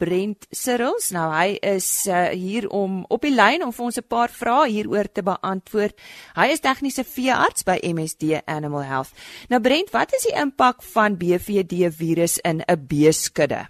Brent 0.01 0.47
Sirrels. 0.49 1.11
Nou 1.15 1.27
hy 1.33 1.57
is 1.61 1.87
uh, 2.09 2.31
hier 2.33 2.67
om 2.73 3.03
op 3.09 3.21
die 3.21 3.33
lyn 3.35 3.65
om 3.65 3.73
vir 3.75 3.85
ons 3.85 4.01
'n 4.01 4.07
paar 4.09 4.33
vrae 4.33 4.69
hieroor 4.73 5.11
te 5.11 5.23
beantwoord. 5.23 5.95
Hy 6.35 6.47
is 6.51 6.65
tegniese 6.65 7.05
veearts 7.05 7.63
by 7.63 7.77
MSD 7.85 8.41
Animal 8.45 8.83
Health. 8.83 9.13
Nou 9.49 9.61
Brent, 9.61 9.93
wat 9.93 10.13
is 10.13 10.25
die 10.25 10.35
impak 10.35 10.81
van 10.93 11.17
BVD 11.17 11.91
virus 11.93 12.39
in 12.43 12.63
'n 12.67 12.87
beeskudde? 12.87 13.67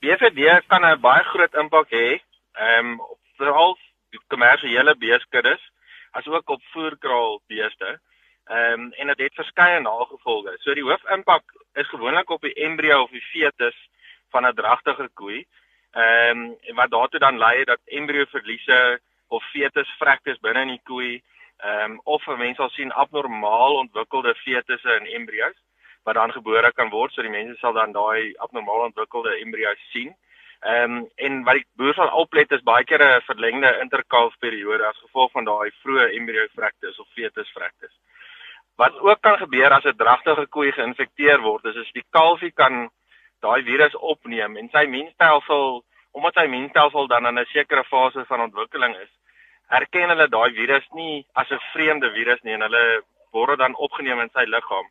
BVD 0.00 0.62
kan 0.68 0.84
'n 0.84 1.00
baie 1.00 1.24
groot 1.24 1.54
impak 1.54 1.90
hê, 1.90 2.20
ehm 2.54 2.86
um, 2.86 3.00
veral 3.36 3.76
kommersiële 4.28 4.94
beeskuddes 4.96 5.62
asook 6.18 6.48
op 6.50 6.62
voerkraal 6.72 7.40
beeste. 7.46 7.98
Ehm 8.52 8.80
um, 8.80 8.92
en 9.00 9.06
dit 9.06 9.24
het 9.26 9.40
verskeie 9.40 9.80
nagevolge. 9.80 10.56
So 10.60 10.74
die 10.74 10.84
hoofimpak 10.84 11.44
is 11.80 11.88
gewoonlik 11.88 12.30
op 12.30 12.40
die 12.40 12.54
embrio 12.54 13.02
of 13.02 13.10
die 13.10 13.26
fetus 13.32 13.78
van 14.30 14.46
'n 14.46 14.54
dragtige 14.54 15.08
koei. 15.14 15.44
Ehm 15.92 16.56
um, 16.68 16.74
wat 16.80 16.90
daartoe 16.90 17.20
dan 17.20 17.38
lei 17.38 17.64
dat 17.64 17.80
embrio 17.84 18.24
verliese 18.24 19.00
of 19.28 19.44
fetus 19.52 19.90
vrektes 19.98 20.40
binne 20.40 20.60
in 20.60 20.74
die 20.76 20.84
koei 20.84 21.22
Ehm 21.62 21.90
um, 21.90 22.00
of 22.04 22.26
'n 22.26 22.38
mens 22.38 22.56
sal 22.56 22.70
sien 22.70 22.92
abnormaal 22.92 23.74
ontwikkelde 23.74 24.34
fetusse 24.34 24.90
en 24.92 25.06
embrio's 25.06 25.58
wat 26.02 26.14
dan 26.14 26.32
gebore 26.32 26.72
kan 26.72 26.88
word, 26.90 27.12
so 27.12 27.22
die 27.22 27.30
mense 27.30 27.58
sal 27.58 27.72
dan 27.72 27.92
daai 27.92 28.34
abnormaal 28.36 28.80
ontwikkelde 28.88 29.36
embrio's 29.44 29.84
sien. 29.92 30.10
Ehm 30.60 30.96
um, 30.96 31.06
en 31.14 31.44
wat 31.44 31.54
die 31.60 31.66
boer 31.78 31.94
sal 31.94 32.10
oplet 32.22 32.50
is 32.56 32.66
baie 32.70 32.84
keer 32.84 33.04
'n 33.04 33.22
verlengde 33.28 33.70
interkalfperiode 33.84 34.86
as 34.86 35.04
gevolg 35.04 35.30
van 35.32 35.44
daai 35.44 35.70
vroeë 35.82 36.08
embryo 36.18 36.46
fraktus 36.56 36.98
of 36.98 37.08
fetus 37.14 37.54
fraktus. 37.54 37.94
Wat 38.76 38.98
ook 39.00 39.20
kan 39.20 39.38
gebeur 39.38 39.70
as 39.70 39.84
'n 39.84 39.96
dragtige 39.96 40.46
koei 40.46 40.72
geïnfekteer 40.72 41.40
word, 41.40 41.64
is 41.64 41.76
as 41.76 41.92
die 41.92 42.04
kalfie 42.10 42.52
kan 42.52 42.90
daai 43.40 43.62
virus 43.62 43.94
opneem 43.94 44.56
en 44.56 44.68
sy 44.68 44.84
immuunstelsel 44.86 45.82
omdat 46.12 46.34
sy 46.34 46.44
immuunstelsel 46.44 47.06
dan 47.08 47.26
in 47.26 47.38
'n 47.38 47.52
sekere 47.52 47.84
fase 47.84 48.24
van 48.24 48.40
ontwikkeling 48.40 48.96
is, 48.96 49.12
erken 49.68 50.08
hulle 50.08 50.28
daai 50.28 50.52
virus 50.52 50.86
nie 50.92 51.24
as 51.34 51.50
'n 51.50 51.60
vreemde 51.72 52.10
virus 52.12 52.42
nie 52.42 52.52
en 52.52 52.60
hulle 52.60 53.02
word 53.32 53.58
dan 53.58 53.74
opgeneem 53.74 54.20
in 54.20 54.30
sy 54.34 54.44
liggaam. 54.44 54.86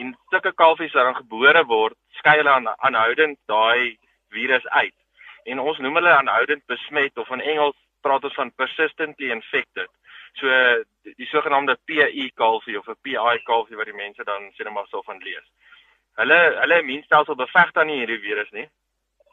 En 0.00 0.16
sulke 0.30 0.52
kalfies 0.52 0.92
wat 0.92 1.04
dan 1.04 1.22
gebore 1.22 1.64
word, 1.64 1.96
skei 2.20 2.36
hulle 2.36 2.50
aan 2.50 2.68
aanhoudend 2.68 3.38
daai 3.46 3.96
virus 4.30 4.66
uit. 4.66 4.94
En 5.44 5.58
ons 5.58 5.78
noem 5.78 5.94
hulle 5.94 6.16
aanhoudend 6.16 6.66
besmet 6.66 7.18
of 7.18 7.30
in 7.30 7.40
Engels 7.40 7.76
praat 8.02 8.24
ons 8.24 8.34
van 8.34 8.52
persistently 8.56 9.30
infected. 9.30 9.88
So 10.34 10.48
die, 11.16 11.26
sogenaamde 11.26 11.78
PI 11.84 12.30
kalfie 12.34 12.78
of 12.78 12.88
'n 12.88 12.96
PI 13.02 13.38
kalfie 13.44 13.76
wat 13.76 13.86
die 13.86 14.00
mense 14.02 14.24
dan 14.24 14.50
sê 14.52 14.64
net 14.64 14.72
maar 14.72 14.86
so 14.90 15.02
van 15.02 15.18
lees. 15.18 15.46
Hulle 16.16 16.38
hulle 16.60 16.78
immuunstelsel 16.80 17.34
beveg 17.34 17.72
dan 17.72 17.86
nie 17.86 17.98
hierdie 17.98 18.20
virus 18.20 18.50
nie 18.50 18.68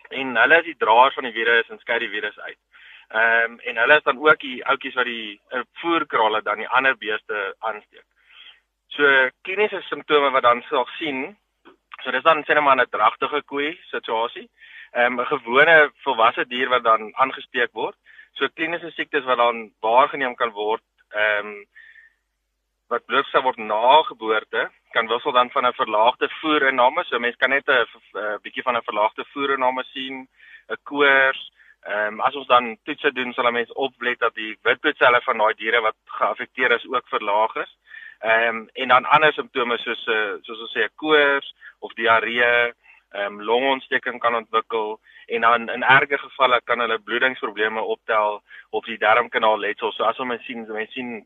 en 0.09 0.35
hulle 0.35 0.57
is 0.59 0.65
die 0.65 0.77
draers 0.77 1.13
van 1.13 1.23
die 1.23 1.33
virus 1.33 1.69
en 1.69 1.79
skei 1.79 1.99
die 1.99 2.09
virus 2.09 2.37
uit. 2.39 2.57
Ehm 3.09 3.51
um, 3.51 3.59
en 3.59 3.77
hulle 3.77 3.97
is 3.97 4.03
dan 4.03 4.17
ook 4.17 4.39
die 4.39 4.65
ouetjies 4.65 4.95
wat 4.95 5.05
die 5.05 5.39
uh, 5.53 5.61
voerkrale 5.81 6.41
dan 6.41 6.57
die 6.57 6.67
ander 6.67 6.97
beeste 6.97 7.55
aansteek. 7.59 8.05
So 8.87 9.29
kliniese 9.41 9.81
simptome 9.81 10.31
wat 10.31 10.43
dan 10.43 10.63
sal 10.69 10.87
sien, 10.97 11.37
so 12.03 12.11
dis 12.11 12.23
dan 12.23 12.43
sê 12.43 12.53
net 12.53 12.63
maar 12.63 12.77
'n 12.77 12.89
dragtige 12.89 13.41
koei 13.43 13.77
situasie. 13.91 14.49
Ehm 14.93 15.19
um, 15.19 15.21
'n 15.21 15.25
gewone 15.25 15.91
volwasse 16.03 16.45
dier 16.47 16.69
wat 16.69 16.83
dan 16.83 17.13
aangesteek 17.15 17.71
word. 17.73 17.95
So 18.35 18.47
kliniese 18.53 18.91
siektes 18.91 19.23
wat 19.23 19.37
dan 19.37 19.71
waargeneem 19.79 20.35
kan 20.35 20.51
word, 20.51 20.83
ehm 21.09 21.47
um, 21.47 21.65
wat 22.87 23.05
blootstel 23.09 23.41
word 23.41 23.57
na 23.57 24.01
geboorte 24.05 24.67
kan 24.93 25.07
wissel 25.07 25.31
dan 25.31 25.49
van 25.51 25.65
'n 25.67 25.73
verlaagde 25.73 26.29
voerinname. 26.41 27.03
So 27.03 27.19
mense 27.19 27.37
kan 27.37 27.49
net 27.49 27.67
'n 27.67 27.85
bietjie 28.43 28.63
van 28.63 28.75
'n 28.77 28.87
verlaagde 28.89 29.25
voerinname 29.33 29.83
sien, 29.83 30.27
'n 30.69 30.77
koors. 30.83 31.51
Ehm 31.85 32.13
um, 32.13 32.21
as 32.21 32.35
ons 32.35 32.47
dan 32.47 32.77
toetse 32.83 33.11
doen, 33.11 33.33
sal 33.33 33.47
'n 33.47 33.53
mens 33.53 33.73
oplet 33.73 34.19
dat 34.19 34.33
die 34.33 34.57
witbloedselle 34.61 35.21
van 35.21 35.37
daai 35.37 35.53
diere 35.53 35.81
wat 35.81 35.95
geaffekteer 36.05 36.71
is 36.71 36.87
ook 36.87 37.07
verlaag 37.07 37.55
is. 37.55 37.77
Ehm 38.19 38.55
um, 38.55 38.69
en 38.73 38.87
dan 38.87 39.05
ander 39.05 39.33
simptome 39.33 39.77
soos 39.77 40.07
uh, 40.07 40.33
soos 40.41 40.59
ons 40.59 40.73
sê 40.73 40.81
'n 40.83 40.95
koors 40.95 41.55
of 41.79 41.93
diarree, 41.93 42.73
ehm 43.15 43.39
um, 43.39 43.41
longontsteking 43.41 44.19
kan 44.19 44.35
ontwikkel 44.35 44.99
en 45.25 45.41
dan 45.41 45.69
in 45.69 45.83
erge 45.83 46.17
gevalle 46.17 46.61
kan 46.63 46.79
hulle 46.79 46.99
bloedingsprobleme 46.99 47.81
optel 47.81 48.41
op 48.69 48.85
die 48.85 48.97
darmkanaal 48.97 49.59
letsel. 49.59 49.91
So 49.91 50.03
as 50.03 50.19
ons 50.19 50.45
sien, 50.45 50.65
mense 50.67 50.91
sien 50.91 51.25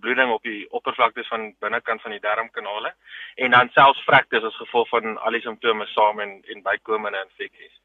bloeding 0.00 0.30
op 0.32 0.42
die 0.42 0.66
oppervlaktes 0.70 1.28
van 1.28 1.54
binnekant 1.60 2.02
van 2.02 2.10
die 2.10 2.20
darmkanale 2.20 2.94
en 3.34 3.50
dan 3.50 3.70
selfs 3.74 4.04
fraktus 4.04 4.44
as 4.44 4.56
gevolg 4.56 4.88
van 4.88 5.18
al 5.18 5.36
die 5.36 5.44
simptome 5.44 5.86
saam 5.86 6.20
en 6.20 6.40
en 6.54 6.62
bykomende 6.62 7.26
infeksies. 7.26 7.76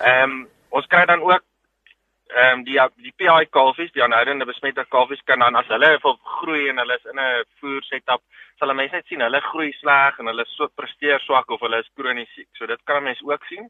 Ehm 0.00 0.30
um, 0.30 0.48
ons 0.68 0.86
kry 0.86 1.04
dan 1.04 1.22
ook 1.22 1.44
ehm 2.34 2.58
um, 2.58 2.64
die 2.64 2.78
die 3.04 3.12
PI 3.16 3.46
kalfies, 3.50 3.92
die 3.92 4.02
aanhoudende 4.02 4.46
besmette 4.48 4.84
kalfies 4.88 5.22
kan 5.24 5.40
dan 5.40 5.56
as 5.56 5.68
hulle 5.68 5.98
groei 6.38 6.68
en 6.68 6.78
hulle 6.78 6.94
is 6.94 7.04
in 7.10 7.20
'n 7.20 7.44
voer 7.60 7.82
setup, 7.82 8.22
sal 8.58 8.70
'n 8.70 8.76
mens 8.76 8.92
net 8.92 9.06
sien 9.06 9.20
hulle 9.20 9.40
groei 9.40 9.72
sleg 9.72 10.18
en 10.18 10.26
hulle 10.26 10.44
so 10.46 10.68
presteer 10.68 11.20
swak 11.20 11.50
of 11.50 11.60
hulle 11.60 11.78
is 11.78 11.90
kronies 11.96 12.32
siek. 12.34 12.48
So 12.52 12.66
dit 12.66 12.80
kan 12.84 12.96
'n 12.96 13.04
mens 13.04 13.22
ook 13.22 13.44
sien. 13.44 13.68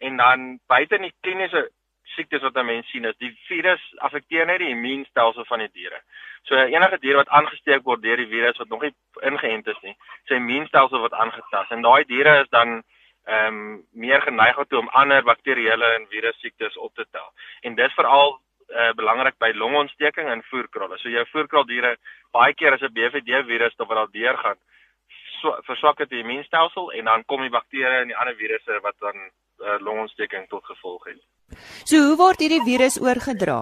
En 0.00 0.16
dan 0.16 0.58
buite 0.66 0.94
in 0.94 1.02
die 1.02 1.14
kliniese 1.20 1.70
siektes 2.16 2.42
wat 2.42 2.56
'n 2.56 2.66
mens 2.66 2.90
sien 2.90 3.04
is 3.04 3.16
die 3.18 3.38
virus 3.48 3.82
affekteer 3.98 4.46
net 4.46 4.58
die 4.58 4.74
immuunstelsel 4.74 5.44
van 5.44 5.58
die 5.58 5.70
diere. 5.72 6.00
So 6.42 6.54
enige 6.54 6.98
dier 6.98 7.16
wat 7.16 7.28
aangesteek 7.28 7.84
word 7.84 8.02
deur 8.02 8.16
die 8.16 8.32
virus 8.34 8.58
wat 8.58 8.68
nog 8.68 8.82
nie 8.82 8.94
ingeënt 9.20 9.66
is 9.66 9.80
nie, 9.82 9.96
sy 10.24 10.34
immuunstelsel 10.34 10.98
word 10.98 11.12
aangetast 11.12 11.70
en 11.70 11.82
daai 11.82 12.04
diere 12.04 12.40
is 12.40 12.48
dan 12.50 12.82
ehm 13.26 13.46
um, 13.46 13.84
meer 13.92 14.20
geneig 14.22 14.58
om 14.58 14.88
ander 14.88 15.22
bakterieële 15.22 15.94
en 15.94 16.06
virus 16.10 16.40
siektes 16.40 16.76
op 16.76 16.94
te 16.94 17.06
tel. 17.10 17.28
En 17.60 17.74
dis 17.74 17.94
veral 17.94 18.40
uh, 18.68 18.92
belangrik 18.96 19.38
by 19.38 19.52
longontsteking 19.54 20.28
en 20.28 20.42
voerkralle. 20.42 20.98
So 20.98 21.08
jou 21.08 21.24
voerkraaldiere 21.30 21.96
baie 22.32 22.54
keer 22.54 22.72
as 22.72 22.82
'n 22.82 22.92
BVD 22.92 23.44
virus 23.46 23.74
tot 23.74 23.88
wat 23.88 23.96
daar 23.96 24.12
deurgaan, 24.12 24.58
so, 25.40 25.54
verswak 25.66 25.98
dit 25.98 26.10
die 26.10 26.22
immuunstelsel 26.22 26.92
en 26.92 27.04
dan 27.04 27.24
kom 27.24 27.42
die 27.44 27.52
bakterieë 27.52 28.02
en 28.02 28.12
die 28.12 28.16
ander 28.16 28.36
virusse 28.38 28.80
wat 28.82 28.96
dan 29.00 29.16
uh, 29.18 29.78
longontsteking 29.80 30.48
tot 30.48 30.64
gevolg 30.64 31.04
het. 31.10 31.20
So 31.84 31.96
hoe 31.96 32.16
word 32.16 32.40
hierdie 32.40 32.64
virus 32.64 32.98
oorgedra? 33.00 33.60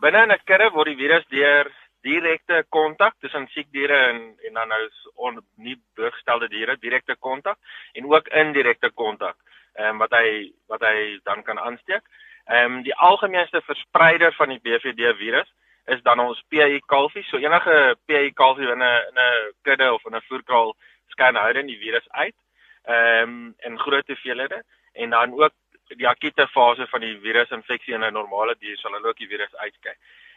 Binne 0.00 0.22
in 0.22 0.32
'n 0.32 0.44
kudde 0.44 0.70
word 0.74 0.92
die 0.92 1.00
virus 1.02 1.26
deur 1.28 1.72
direkte 2.06 2.62
kontak 2.68 3.14
tussen 3.20 3.48
siek 3.54 3.68
diere 3.74 3.98
en 4.12 4.22
en 4.48 4.60
dan 4.60 4.68
nou 4.74 4.82
on, 5.28 5.42
nie 5.56 5.76
booggestelde 5.98 6.48
diere 6.48 6.76
direkte 6.80 7.16
kontak 7.28 7.58
en 7.94 8.08
ook 8.12 8.28
indirekte 8.28 8.90
kontak 8.90 9.36
ehm 9.76 9.88
um, 9.88 9.98
wat 9.98 10.12
hy 10.16 10.52
wat 10.72 10.80
hy 10.80 11.20
dan 11.24 11.42
kan 11.42 11.58
aansteek. 11.58 12.02
Ehm 12.46 12.78
um, 12.78 12.82
die 12.82 12.94
algemeenste 12.94 13.60
verspreider 13.66 14.34
van 14.34 14.48
die 14.54 14.62
BVD 14.62 15.16
virus 15.18 15.52
is 15.86 16.02
dan 16.02 16.20
ons 16.20 16.42
PI 16.48 16.80
kalfie. 16.86 17.24
So 17.28 17.38
enige 17.38 17.96
PI 18.06 18.32
kalfie 18.34 18.70
in 18.72 18.82
'n 18.82 19.02
in 19.10 19.18
'n 19.26 19.52
kudde 19.62 19.92
of 19.92 20.04
in 20.06 20.16
'n 20.16 20.26
voerkraal 20.28 20.74
skyn 21.14 21.36
hou 21.36 21.52
dan 21.52 21.66
die 21.66 21.82
virus 21.84 22.08
uit. 22.08 22.36
Ehm 22.84 23.22
um, 23.22 23.54
in 23.58 23.78
groot 23.78 24.06
hoeveelhede 24.06 24.62
en 24.92 25.10
dan 25.10 25.32
ook 25.32 25.54
die 25.88 26.08
akute 26.08 26.46
fase 26.48 26.86
van 26.86 27.00
die 27.00 27.18
virusinfeksie 27.20 27.94
in 27.94 28.04
'n 28.04 28.12
normale 28.12 28.54
dier 28.58 28.76
sal 28.76 28.92
hulle 28.92 29.08
ook 29.08 29.18
die 29.18 29.28
virus 29.28 29.54
uitskei. 29.56 29.94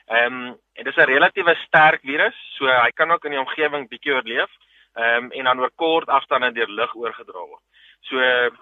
Ehm 0.10 0.34
um, 0.34 0.58
dit 0.74 0.88
is 0.88 0.96
'n 0.96 1.06
relatiewe 1.06 1.56
sterk 1.56 2.02
virus, 2.02 2.38
so 2.58 2.66
hy 2.66 2.92
kan 2.94 3.12
ook 3.12 3.26
in 3.26 3.32
die 3.32 3.40
omgewing 3.40 3.88
bietjie 3.90 4.14
oorleef. 4.14 4.50
Ehm 4.94 5.24
um, 5.24 5.32
en 5.32 5.44
dan 5.44 5.60
oor 5.60 5.72
kort 5.76 6.10
afstande 6.10 6.52
deur 6.52 6.68
lug 6.68 6.96
oorgedra 6.96 7.40
word. 7.40 7.62
So 8.02 8.18
ehm 8.20 8.56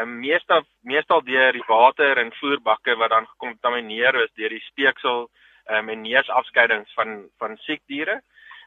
um, 0.00 0.20
meestal 0.20 0.62
meestal 0.82 1.20
deur 1.24 1.52
die 1.52 1.66
water 1.66 2.18
en 2.18 2.32
voerbakke 2.40 2.96
wat 2.96 3.10
dan 3.10 3.26
gekontamineer 3.26 4.14
is 4.22 4.32
deur 4.34 4.48
die 4.48 4.64
speeksel 4.70 5.28
ehm 5.66 5.78
um, 5.78 5.88
en 5.88 6.02
neusafskeidings 6.02 6.94
van 6.94 7.28
van 7.38 7.56
siek 7.56 7.82
diere, 7.86 8.20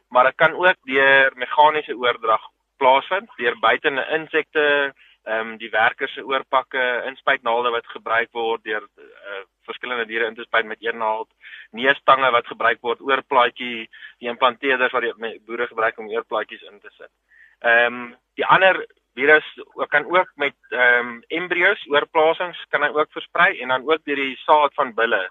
maar 0.10 0.24
dit 0.24 0.36
kan 0.36 0.54
ook 0.54 0.78
deur 0.86 1.32
meganiese 1.36 1.98
oordrag 1.98 2.44
plaasvind 2.78 3.30
deur 3.38 3.60
buitende 3.60 4.06
insekte 4.20 4.94
ehm 5.28 5.54
um, 5.54 5.58
die 5.60 5.70
werkers 5.70 6.14
se 6.16 6.24
oorpakke, 6.24 6.84
inspuitnaalde 7.10 7.72
wat 7.76 7.88
gebruik 7.92 8.30
word 8.32 8.64
deur 8.64 8.84
uh, 8.84 9.42
verskillende 9.68 10.06
diere 10.08 10.28
in 10.30 10.36
te 10.36 10.46
spuit 10.48 10.66
met 10.66 10.84
een 10.84 10.98
naald, 10.98 11.28
neustange 11.76 12.30
wat 12.32 12.48
gebruik 12.48 12.80
word, 12.82 13.02
oorplaatjie, 13.04 13.90
die 14.24 14.30
implanteerders 14.32 14.94
wat 14.96 15.04
die 15.04 15.34
boere 15.46 15.68
gebruik 15.68 15.98
om 16.00 16.08
oorplaatjies 16.14 16.64
in 16.72 16.80
te 16.80 16.94
sit. 16.96 17.12
Ehm 17.60 17.98
um, 17.98 18.16
die 18.40 18.46
ander 18.46 18.86
virus 19.18 19.48
kan 19.90 20.06
ook 20.06 20.32
met 20.36 20.56
ehm 20.70 21.08
um, 21.08 21.24
embrio's 21.28 21.84
oorplasings 21.92 22.60
kan 22.70 22.86
hy 22.86 22.90
ook 22.96 23.12
versprei 23.12 23.50
en 23.62 23.74
dan 23.74 23.90
ook 23.90 24.06
deur 24.06 24.22
die 24.22 24.38
saad 24.46 24.74
van 24.80 24.94
bulle 24.94 25.24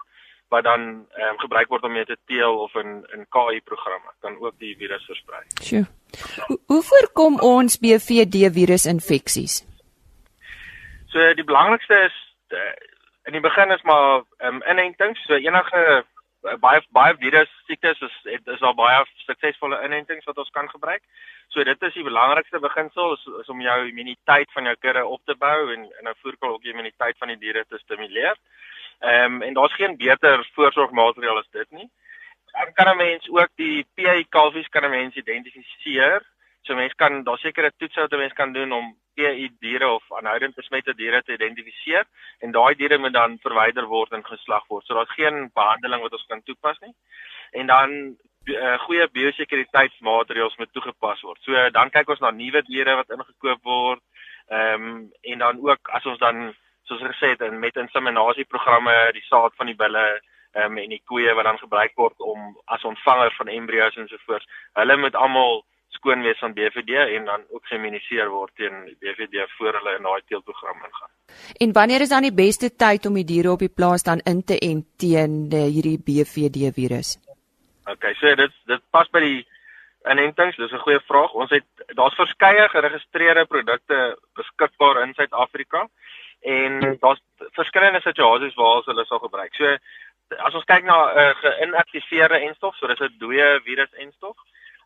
wat 0.53 0.63
dan 0.63 0.81
ehm 1.15 1.31
um, 1.31 1.39
gebruik 1.45 1.69
word 1.73 1.87
om 1.87 1.95
mee 1.97 2.05
te 2.05 2.17
teel 2.25 2.59
of 2.65 2.75
in 2.75 2.91
in 3.15 3.25
KI 3.35 3.61
programme 3.63 4.13
kan 4.19 4.37
ook 4.39 4.59
die 4.59 4.75
virus 4.77 5.05
versprei. 5.05 5.41
Sjoe. 5.63 5.85
Hoe 6.67 6.83
voorkom 6.91 7.39
ons 7.39 7.79
BVD 7.79 8.45
virusinfeksies? 8.59 9.63
So 11.17 11.33
die 11.33 11.43
belangrikste 11.43 11.95
is 12.05 12.15
uh, 12.53 12.73
in 13.25 13.33
die 13.33 13.41
begin 13.41 13.71
is 13.71 13.81
maar 13.81 14.21
um, 14.45 14.59
inentings. 14.69 15.23
So 15.25 15.33
enige 15.33 15.79
uh, 16.45 16.57
baie 16.61 16.83
baie 16.93 17.15
virus 17.17 17.49
siektes 17.65 18.03
is 18.05 18.17
het, 18.27 18.51
is 18.53 18.61
al 18.61 18.75
baie 18.77 18.99
suksesvolle 19.23 19.79
inentings 19.87 20.29
wat 20.29 20.37
ons 20.37 20.51
kan 20.53 20.69
gebruik. 20.69 21.01
So 21.49 21.65
dit 21.65 21.87
is 21.89 21.95
die 21.97 22.05
belangrikste 22.05 22.61
beginsel 22.61 23.15
is, 23.15 23.23
is 23.41 23.49
om 23.49 23.63
jou 23.65 23.77
immuniteit 23.87 24.53
van 24.53 24.69
jou 24.69 24.75
kudde 24.77 25.05
op 25.15 25.23
te 25.25 25.35
bou 25.41 25.73
en 25.73 25.87
in 25.87 26.11
'n 26.11 26.19
voerkraal 26.21 26.53
ook 26.53 26.61
die 26.67 26.75
immuniteit 26.75 27.17
van 27.17 27.33
die 27.33 27.39
diere 27.47 27.65
te 27.65 27.81
stimuleer. 27.81 28.37
Ehm 28.99 29.41
um, 29.41 29.41
en 29.41 29.57
daar's 29.57 29.79
geen 29.81 29.97
beter 29.97 30.45
voorsorgmaatreël 30.53 31.41
as 31.41 31.49
dit 31.51 31.71
nie. 31.71 31.89
Dan 32.53 32.73
kan 32.73 32.93
'n 32.93 32.97
mens 32.97 33.29
ook 33.29 33.49
die 33.55 33.87
PI 33.95 34.25
kalfies 34.29 34.69
kan 34.69 34.85
'n 34.85 34.89
mens 34.99 35.15
identifiseer. 35.15 36.21
So 36.61 36.75
mense 36.75 36.95
kan 36.95 37.23
daar 37.23 37.37
sekere 37.37 37.71
toetse 37.77 37.99
wat 37.99 38.11
'n 38.13 38.17
mens 38.17 38.33
kan 38.33 38.53
doen 38.53 38.71
om 38.71 38.95
PI 39.17 39.49
diere 39.63 39.89
of 39.89 40.05
aanhoudend 40.19 40.55
besmette 40.55 40.93
diere 40.97 41.23
te 41.25 41.33
identifiseer 41.33 42.05
en 42.45 42.53
daai 42.55 42.75
diere 42.79 42.99
moet 43.01 43.15
dan 43.15 43.37
verwyder 43.43 43.89
word 43.89 44.13
en 44.13 44.25
geslag 44.25 44.65
word. 44.69 44.85
So 44.85 44.93
daar's 44.97 45.17
geen 45.17 45.49
behandeling 45.57 46.03
wat 46.05 46.13
ons 46.17 46.27
kan 46.29 46.43
toepas 46.45 46.77
nie. 46.85 46.93
En 47.51 47.67
dan 47.71 47.95
uh, 48.53 48.77
goeie 48.85 49.07
biosekuriteitsmaatreëls 49.17 50.55
moet 50.61 50.71
toegepas 50.73 51.21
word. 51.25 51.41
So 51.45 51.67
dan 51.75 51.91
kyk 51.95 52.13
ons 52.13 52.23
na 52.23 52.31
nuwe 52.31 52.61
diere 52.69 52.95
wat 53.01 53.11
ingekoop 53.15 53.63
word. 53.63 54.03
Ehm 54.47 54.87
um, 54.87 55.11
en 55.21 55.43
dan 55.43 55.61
ook 55.69 55.89
as 55.97 56.05
ons 56.05 56.19
dan 56.19 56.53
soos 56.87 57.01
gesê 57.03 57.33
het 57.33 57.51
met 57.51 57.75
inseminasieprogramme 57.75 58.95
die 59.13 59.25
saad 59.27 59.55
van 59.59 59.67
die 59.67 59.75
bulle 59.75 60.05
ehm 60.53 60.77
um, 60.77 60.77
en 60.83 60.93
die 60.95 61.03
koeie 61.05 61.33
wat 61.35 61.49
dan 61.49 61.59
gebruik 61.59 61.95
word 61.95 62.19
om 62.19 62.53
as 62.65 62.83
ontvanger 62.83 63.33
van 63.39 63.47
embrio's 63.47 63.97
en 63.97 64.07
so 64.07 64.21
voort. 64.25 64.45
Hulle 64.79 64.97
moet 64.97 65.15
almal 65.15 65.65
skoon 65.89 66.21
wees 66.21 66.39
van 66.39 66.53
BVD 66.53 67.15
en 67.17 67.25
dan 67.25 67.43
ook 67.49 67.65
geïmmuniseer 67.65 68.29
word 68.29 68.51
teen 68.55 68.95
BVD 68.99 69.45
voor 69.57 69.73
hulle 69.73 69.95
in 69.97 70.03
daai 70.03 70.21
teelprogram 70.27 70.83
ingaan. 70.85 71.11
En 71.57 71.73
wanneer 71.73 72.01
is 72.01 72.09
dan 72.09 72.21
die 72.21 72.33
beste 72.33 72.75
tyd 72.75 73.05
om 73.05 73.13
die 73.13 73.25
diere 73.25 73.51
op 73.51 73.59
die 73.59 73.73
plaas 73.79 74.03
dan 74.03 74.19
in 74.23 74.43
te 74.43 74.59
ent 74.59 74.85
teen 74.97 75.47
uh, 75.53 75.63
hierdie 75.75 75.99
BVD 75.99 76.73
virus? 76.73 77.17
Okay, 77.85 78.13
so 78.13 78.35
dit 78.35 78.51
dit 78.65 78.83
pas 78.91 79.09
by 79.09 79.19
die 79.23 79.47
inentings. 80.11 80.57
Dis 80.57 80.71
'n 80.71 80.85
goeie 80.85 80.99
vraag. 80.99 81.31
Ons 81.33 81.49
het 81.49 81.65
daar's 81.95 82.15
verskeie 82.15 82.69
geregistreerde 82.69 83.45
produkte 83.45 84.17
beskikbaar 84.33 85.01
in 85.03 85.13
Suid-Afrika 85.13 85.87
en 86.41 86.97
daar's 86.99 87.21
verskillende 87.51 88.01
situasies 88.01 88.55
waar 88.55 88.75
ons 88.75 88.85
hulle 88.85 89.05
sal 89.05 89.19
gebruik. 89.19 89.55
So 89.55 89.77
as 90.37 90.53
ons 90.53 90.63
kyk 90.63 90.83
na 90.83 90.97
'n 91.13 91.17
uh, 91.17 91.35
geïnaktiveerde 91.43 92.39
enstof, 92.39 92.75
so 92.75 92.87
dis 92.87 92.99
'n 92.99 93.15
dooie 93.19 93.61
virus 93.63 93.93
enstof. 93.93 94.37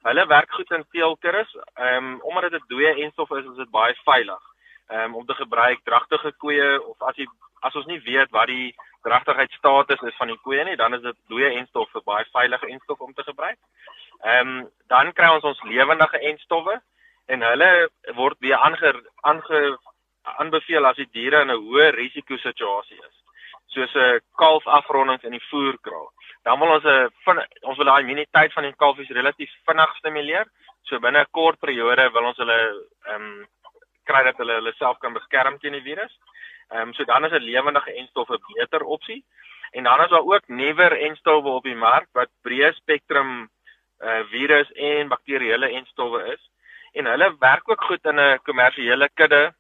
Hulle 0.08 0.26
werk 0.28 0.52
goed 0.52 0.72
in 0.72 0.86
teelkuddes. 0.92 1.56
Ehm 1.74 2.06
um, 2.06 2.22
omdat 2.22 2.52
dit 2.52 2.62
'n 2.62 2.74
dooie 2.74 2.94
enstof 3.04 3.30
is, 3.32 3.46
is 3.46 3.58
dit 3.64 3.70
baie 3.70 3.96
veilig. 4.04 4.44
Ehm 4.88 5.02
um, 5.02 5.16
om 5.16 5.26
te 5.26 5.34
gebruik 5.34 5.80
dragtige 5.84 6.34
koeie 6.38 6.82
of 6.84 7.02
as 7.02 7.16
jy 7.16 7.28
as 7.60 7.76
ons 7.76 7.86
nie 7.86 8.02
weet 8.02 8.32
wat 8.32 8.48
die 8.48 8.76
dragtigheidsstatus 9.02 10.02
is 10.02 10.18
van 10.18 10.28
die 10.28 10.40
koeie 10.44 10.64
nie, 10.64 10.76
dan 10.76 10.94
is 10.94 11.02
dit 11.02 11.18
dooie 11.28 11.52
enstof 11.60 11.94
'n 11.96 12.04
baie 12.04 12.26
veilige 12.32 12.68
enstof 12.68 13.00
om 13.00 13.14
te 13.14 13.24
gebruik. 13.24 13.60
Ehm 14.24 14.48
um, 14.48 14.70
dan 14.88 15.14
kry 15.14 15.30
ons 15.34 15.44
ons 15.44 15.64
lewendige 15.64 16.20
enstowwe 16.20 16.82
en 17.26 17.42
hulle 17.42 17.90
word 18.16 18.38
weer 18.40 18.58
aange 18.58 19.04
aange 19.22 19.78
aanbeveel 20.24 20.86
as 20.86 20.96
die 20.96 21.10
diere 21.12 21.42
in 21.42 21.52
'n 21.52 21.64
hoë 21.66 21.90
risiko 21.96 22.38
situasie 22.38 22.98
is 22.98 23.22
soos 23.74 23.94
'n 23.96 24.20
kalf 24.36 24.68
afrondings 24.68 25.24
in 25.24 25.32
die 25.32 25.48
voerkraal. 25.50 26.12
Dan 26.44 26.60
wil 26.60 26.74
ons 26.76 26.84
'n 26.84 27.46
ons 27.62 27.78
wil 27.78 27.86
daai 27.86 28.02
immuniteit 28.02 28.54
van 28.54 28.64
die 28.64 28.76
kalfies 28.76 29.10
relatief 29.10 29.52
vinnig 29.66 29.96
stimuleer. 29.98 30.46
So 30.84 31.00
binne 31.00 31.22
'n 31.22 31.32
kort 31.32 31.60
periode 31.60 32.12
wil 32.12 32.26
ons 32.26 32.38
hulle 32.38 32.60
ehm 33.06 33.16
um, 33.16 33.48
kry 34.06 34.24
dat 34.24 34.38
hulle 34.38 34.54
hulle 34.54 34.74
self 34.74 34.98
kan 35.00 35.14
beskerm 35.14 35.60
teen 35.60 35.74
die 35.74 35.88
virus. 35.90 36.14
Ehm 36.72 36.82
um, 36.82 36.94
so 36.94 37.04
dan 37.04 37.26
is 37.26 37.32
'n 37.32 37.48
lewendige 37.52 37.94
enstof 37.94 38.30
'n 38.30 38.44
beter 38.56 38.84
opsie. 38.84 39.24
En 39.72 39.84
dan 39.84 40.02
is 40.04 40.10
daar 40.10 40.26
ook 40.34 40.48
nuwer 40.48 40.92
enstowwe 41.02 41.50
op 41.50 41.64
die 41.64 41.76
mark 41.76 42.08
wat 42.14 42.30
breë 42.44 42.74
spektrum 42.74 43.50
uh 44.02 44.24
virus 44.32 44.72
en 44.72 45.08
bakterieële 45.08 45.70
enstowwe 45.70 46.34
is. 46.34 46.50
En 46.94 47.06
hulle 47.06 47.36
werk 47.40 47.70
ook 47.70 47.84
goed 47.84 48.06
in 48.06 48.20
'n 48.20 48.40
kommersiële 48.44 49.10
kudde 49.14 49.54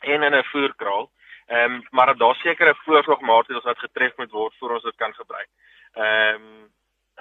en 0.00 0.22
in 0.22 0.34
'n 0.34 0.44
voerkraal. 0.52 1.10
Ehm 1.46 1.72
um, 1.72 1.82
maar 1.90 2.16
daar 2.16 2.34
sekere 2.34 2.74
voorsorgmaatreëls 2.74 3.64
wat 3.64 3.78
getref 3.78 4.16
moet 4.16 4.30
word 4.30 4.54
voor 4.58 4.70
ons 4.70 4.82
dit 4.82 4.96
kan 4.96 5.14
gebruik. 5.14 5.48
Ehm 5.94 6.34
um, 6.34 6.58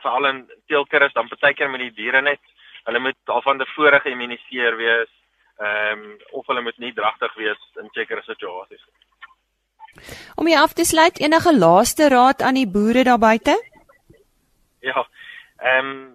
veral 0.01 0.25
in 0.25 0.39
teelkuddes 0.67 1.13
dan 1.13 1.27
partykeer 1.29 1.69
met 1.69 1.79
die 1.79 1.93
diere 1.93 2.21
net 2.21 2.39
hulle 2.87 2.99
moet 2.99 3.33
al 3.35 3.41
van 3.45 3.59
tevore 3.61 3.99
geïmmuniseer 3.99 4.77
wees. 4.77 5.11
Ehm 5.59 5.99
um, 5.99 6.17
of 6.31 6.47
hulle 6.47 6.61
moet 6.61 6.77
nie 6.77 6.93
dragtig 6.93 7.33
wees 7.35 7.61
in 7.81 7.89
sekere 7.93 8.23
situasies. 8.25 8.81
Om 10.35 10.47
jy 10.47 10.57
af 10.57 10.73
te 10.73 10.85
sluit 10.87 11.19
enige 11.19 11.53
laaste 11.57 12.07
raad 12.09 12.41
aan 12.41 12.57
die 12.57 12.69
boere 12.77 13.03
daar 13.03 13.19
buite? 13.19 13.57
Ja. 14.79 15.05
Ehm 15.59 15.91
um, 15.91 16.09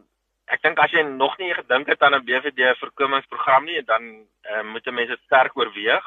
ek 0.47 0.63
dink 0.63 0.79
as 0.79 0.93
jy 0.95 1.03
nog 1.03 1.39
nie 1.39 1.53
gedink 1.55 1.89
het 1.91 2.03
aan 2.03 2.15
'n 2.15 2.25
BVD 2.25 2.79
voorkomingsprogram 2.79 3.65
nie, 3.65 3.83
dan 3.83 4.03
um, 4.55 4.67
moet 4.73 4.87
'n 4.87 4.95
mens 4.95 5.09
dit 5.09 5.21
sterk 5.27 5.57
oorweeg. 5.57 6.05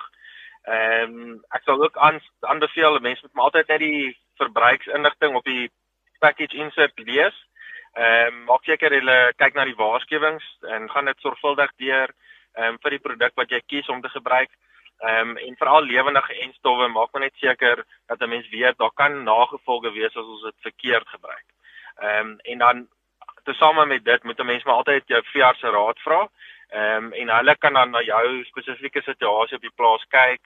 Ehm 0.63 1.13
um, 1.19 1.43
ek 1.55 1.63
sal 1.63 1.83
ook 1.83 1.97
aan 1.97 2.19
aanbeveel 2.39 2.99
mense 2.99 3.21
moet 3.23 3.43
altyd 3.43 3.67
net 3.67 3.79
die 3.79 4.17
verbruiksinligting 4.35 5.35
op 5.35 5.43
die 5.43 5.71
package 6.19 6.57
insert 6.57 6.99
lees. 6.99 7.35
Ehm 7.97 8.33
um, 8.33 8.43
maak 8.49 8.63
seker 8.63 8.93
hulle 8.93 9.17
kyk 9.41 9.55
na 9.55 9.65
die 9.65 9.77
waarskuwings 9.77 10.45
en 10.75 10.89
gaan 10.89 11.09
dit 11.09 11.23
sorgvuldig 11.25 11.71
deur 11.81 12.13
ehm 12.55 12.75
um, 12.75 12.77
vir 12.83 12.95
die 12.95 13.05
produk 13.07 13.33
wat 13.35 13.51
jy 13.51 13.61
kies 13.65 13.89
om 13.89 14.01
te 14.01 14.11
gebruik. 14.13 14.51
Ehm 14.99 15.31
um, 15.31 15.37
en 15.37 15.57
veral 15.57 15.89
lewendige 15.89 16.37
enstowwe 16.45 16.87
maak 16.87 17.11
maar 17.13 17.25
net 17.25 17.35
seker 17.41 17.83
dat 18.07 18.21
'n 18.21 18.29
mens 18.29 18.49
weet 18.49 18.77
daar 18.77 18.93
kan 18.93 19.23
nagevolge 19.23 19.91
wees 19.91 20.15
as 20.15 20.31
ons 20.35 20.43
dit 20.43 20.67
verkeerd 20.67 21.07
gebruik. 21.07 21.47
Ehm 22.01 22.27
um, 22.27 22.39
en 22.43 22.57
dan 22.57 22.87
tesame 23.43 23.85
met 23.85 24.05
dit 24.05 24.23
moet 24.23 24.39
'n 24.39 24.45
mens 24.45 24.63
maar 24.63 24.75
altyd 24.75 25.03
jou 25.07 25.23
veearts 25.23 25.59
se 25.59 25.69
raad 25.69 25.99
vra. 25.99 26.29
Ehm 26.69 27.03
um, 27.03 27.13
en 27.13 27.35
hulle 27.37 27.55
kan 27.57 27.73
dan 27.73 27.89
na 27.91 28.01
jou 28.01 28.43
spesifieke 28.45 29.01
situasie 29.01 29.55
op 29.55 29.61
die 29.61 29.75
plaas 29.75 30.05
kyk 30.07 30.41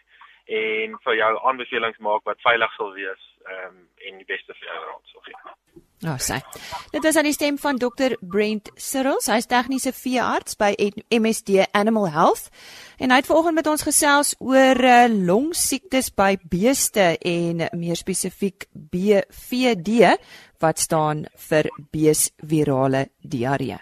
en 0.45 0.97
vir 1.05 1.15
jou 1.15 1.33
aanbevelings 1.47 1.99
maak 1.99 2.23
wat 2.29 2.41
veilig 2.43 2.71
sal 2.77 2.93
wees 2.93 3.27
ehm 3.47 3.67
um, 3.67 3.83
en 4.07 4.17
die 4.19 4.27
beste 4.27 4.55
vir 4.59 4.67
jou 4.67 4.79
raad 4.85 5.11
sal 5.11 5.21
gee. 5.27 5.53
Nou 6.03 6.17
sê. 6.19 6.41
Dit 6.91 7.05
is 7.07 7.15
aan 7.15 7.27
die 7.29 7.35
stem 7.35 7.57
van 7.57 7.77
Dr 7.79 8.17
Brent 8.19 8.69
Sirrels. 8.75 9.29
Hy's 9.31 9.47
tegniese 9.47 9.93
veearts 9.95 10.57
by 10.59 10.73
MSD 11.07 11.69
Animal 11.71 12.09
Health 12.11 12.49
en 12.99 13.13
hy 13.13 13.21
het 13.21 13.29
vanoggend 13.29 13.55
met 13.61 13.69
ons 13.71 13.85
gesels 13.87 14.33
oor 14.43 14.83
uh, 14.83 15.07
longsiektes 15.07 16.11
by 16.15 16.35
beeste 16.51 17.13
en 17.19 17.63
meer 17.79 17.99
spesifiek 17.99 18.67
BVD 18.73 20.11
wat 20.63 20.83
staan 20.83 21.25
vir 21.47 21.71
beesvirale 21.95 23.07
diarree. 23.23 23.79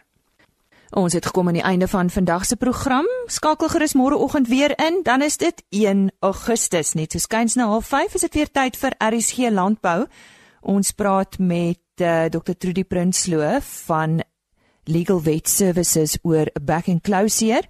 Ons 0.92 1.14
het 1.16 1.24
gekom 1.26 1.48
aan 1.48 1.56
die 1.56 1.64
einde 1.64 1.88
van 1.88 2.10
vandag 2.12 2.44
se 2.46 2.58
program. 2.60 3.06
Skakel 3.32 3.70
gerus 3.72 3.94
môreoggend 3.96 4.50
weer 4.52 4.74
in, 4.76 5.00
dan 5.04 5.22
is 5.24 5.38
dit 5.40 5.64
1 5.70 6.10
Augustus, 6.20 6.94
net 7.00 7.12
so 7.16 7.20
skuins 7.20 7.56
na 7.56 7.70
05:30 7.80 8.14
is 8.14 8.22
dit 8.22 8.34
weer 8.34 8.52
tyd 8.52 8.76
vir 8.78 8.96
RSG 9.00 9.38
Landbou. 9.52 10.08
Ons 10.62 10.92
praat 10.92 11.40
met 11.40 11.80
uh, 12.02 12.26
eh, 12.26 12.30
Dr 12.30 12.54
Trudy 12.58 12.84
Prinsloo 12.84 13.60
van 13.62 14.20
Legal 14.84 15.20
Vet 15.20 15.50
Services 15.50 16.18
oor 16.24 16.52
back 16.62 16.88
and 16.88 17.02
closure. 17.02 17.64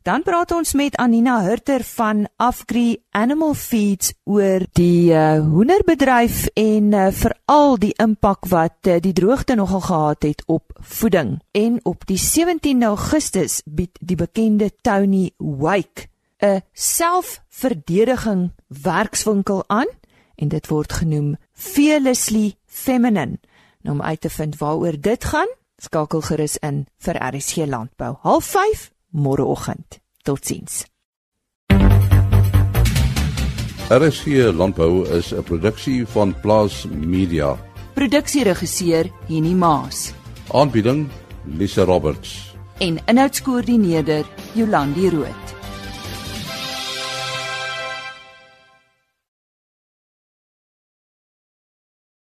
Dan 0.00 0.22
praat 0.24 0.48
ons 0.56 0.70
met 0.72 0.94
Anina 0.96 1.42
Hurter 1.44 1.82
van 1.84 2.22
Afgri 2.40 3.02
Animal 3.12 3.52
Feeds 3.54 4.14
oor 4.24 4.62
die 4.72 5.12
uh, 5.12 5.42
hoenderbedryf 5.44 6.46
en 6.56 6.94
uh, 6.96 7.10
veral 7.12 7.74
die 7.82 7.92
impak 8.00 8.46
wat 8.48 8.88
uh, 8.88 8.94
die 9.04 9.12
droogte 9.12 9.58
nogal 9.60 9.82
gehad 9.84 10.22
het 10.24 10.40
op 10.46 10.72
voeding. 10.80 11.34
En 11.52 11.76
op 11.84 12.06
die 12.08 12.16
17 12.16 12.80
Augustus 12.88 13.58
bied 13.68 14.00
die 14.00 14.16
bekende 14.16 14.70
Tony 14.80 15.34
Wake 15.36 16.08
'n 16.40 16.62
selfverdediging 16.72 18.52
werkswinkel 18.68 19.64
aan 19.66 19.90
en 20.34 20.48
dit 20.48 20.66
word 20.66 20.92
genoem 20.92 21.36
Fearlessly 21.52 22.54
Feminine. 22.64 23.36
Nou 23.82 23.96
om 23.96 24.02
uit 24.02 24.20
te 24.20 24.30
vind 24.30 24.56
waaroor 24.56 25.00
dit 25.00 25.24
gaan, 25.24 25.48
skakel 25.76 26.20
gerus 26.20 26.56
in 26.56 26.86
vir 26.98 27.20
RSG 27.20 27.56
Landbou. 27.66 28.16
05:30 28.22 28.99
môreoggend. 29.12 30.00
Totsiens. 30.22 30.86
RSG 33.90 34.52
Landbou 34.54 35.04
is 35.18 35.32
'n 35.32 35.42
produksie 35.42 36.06
van 36.06 36.34
Plaas 36.40 36.86
Media. 36.86 37.56
Produksieregisseur 37.94 39.10
Henny 39.28 39.54
Maas. 39.54 40.12
Aanbieding 40.52 41.08
Lisa 41.44 41.84
Roberts. 41.84 42.54
En 42.78 42.98
inhoudskoördineerder 43.06 44.24
Jolandi 44.54 45.10
Root. 45.10 45.59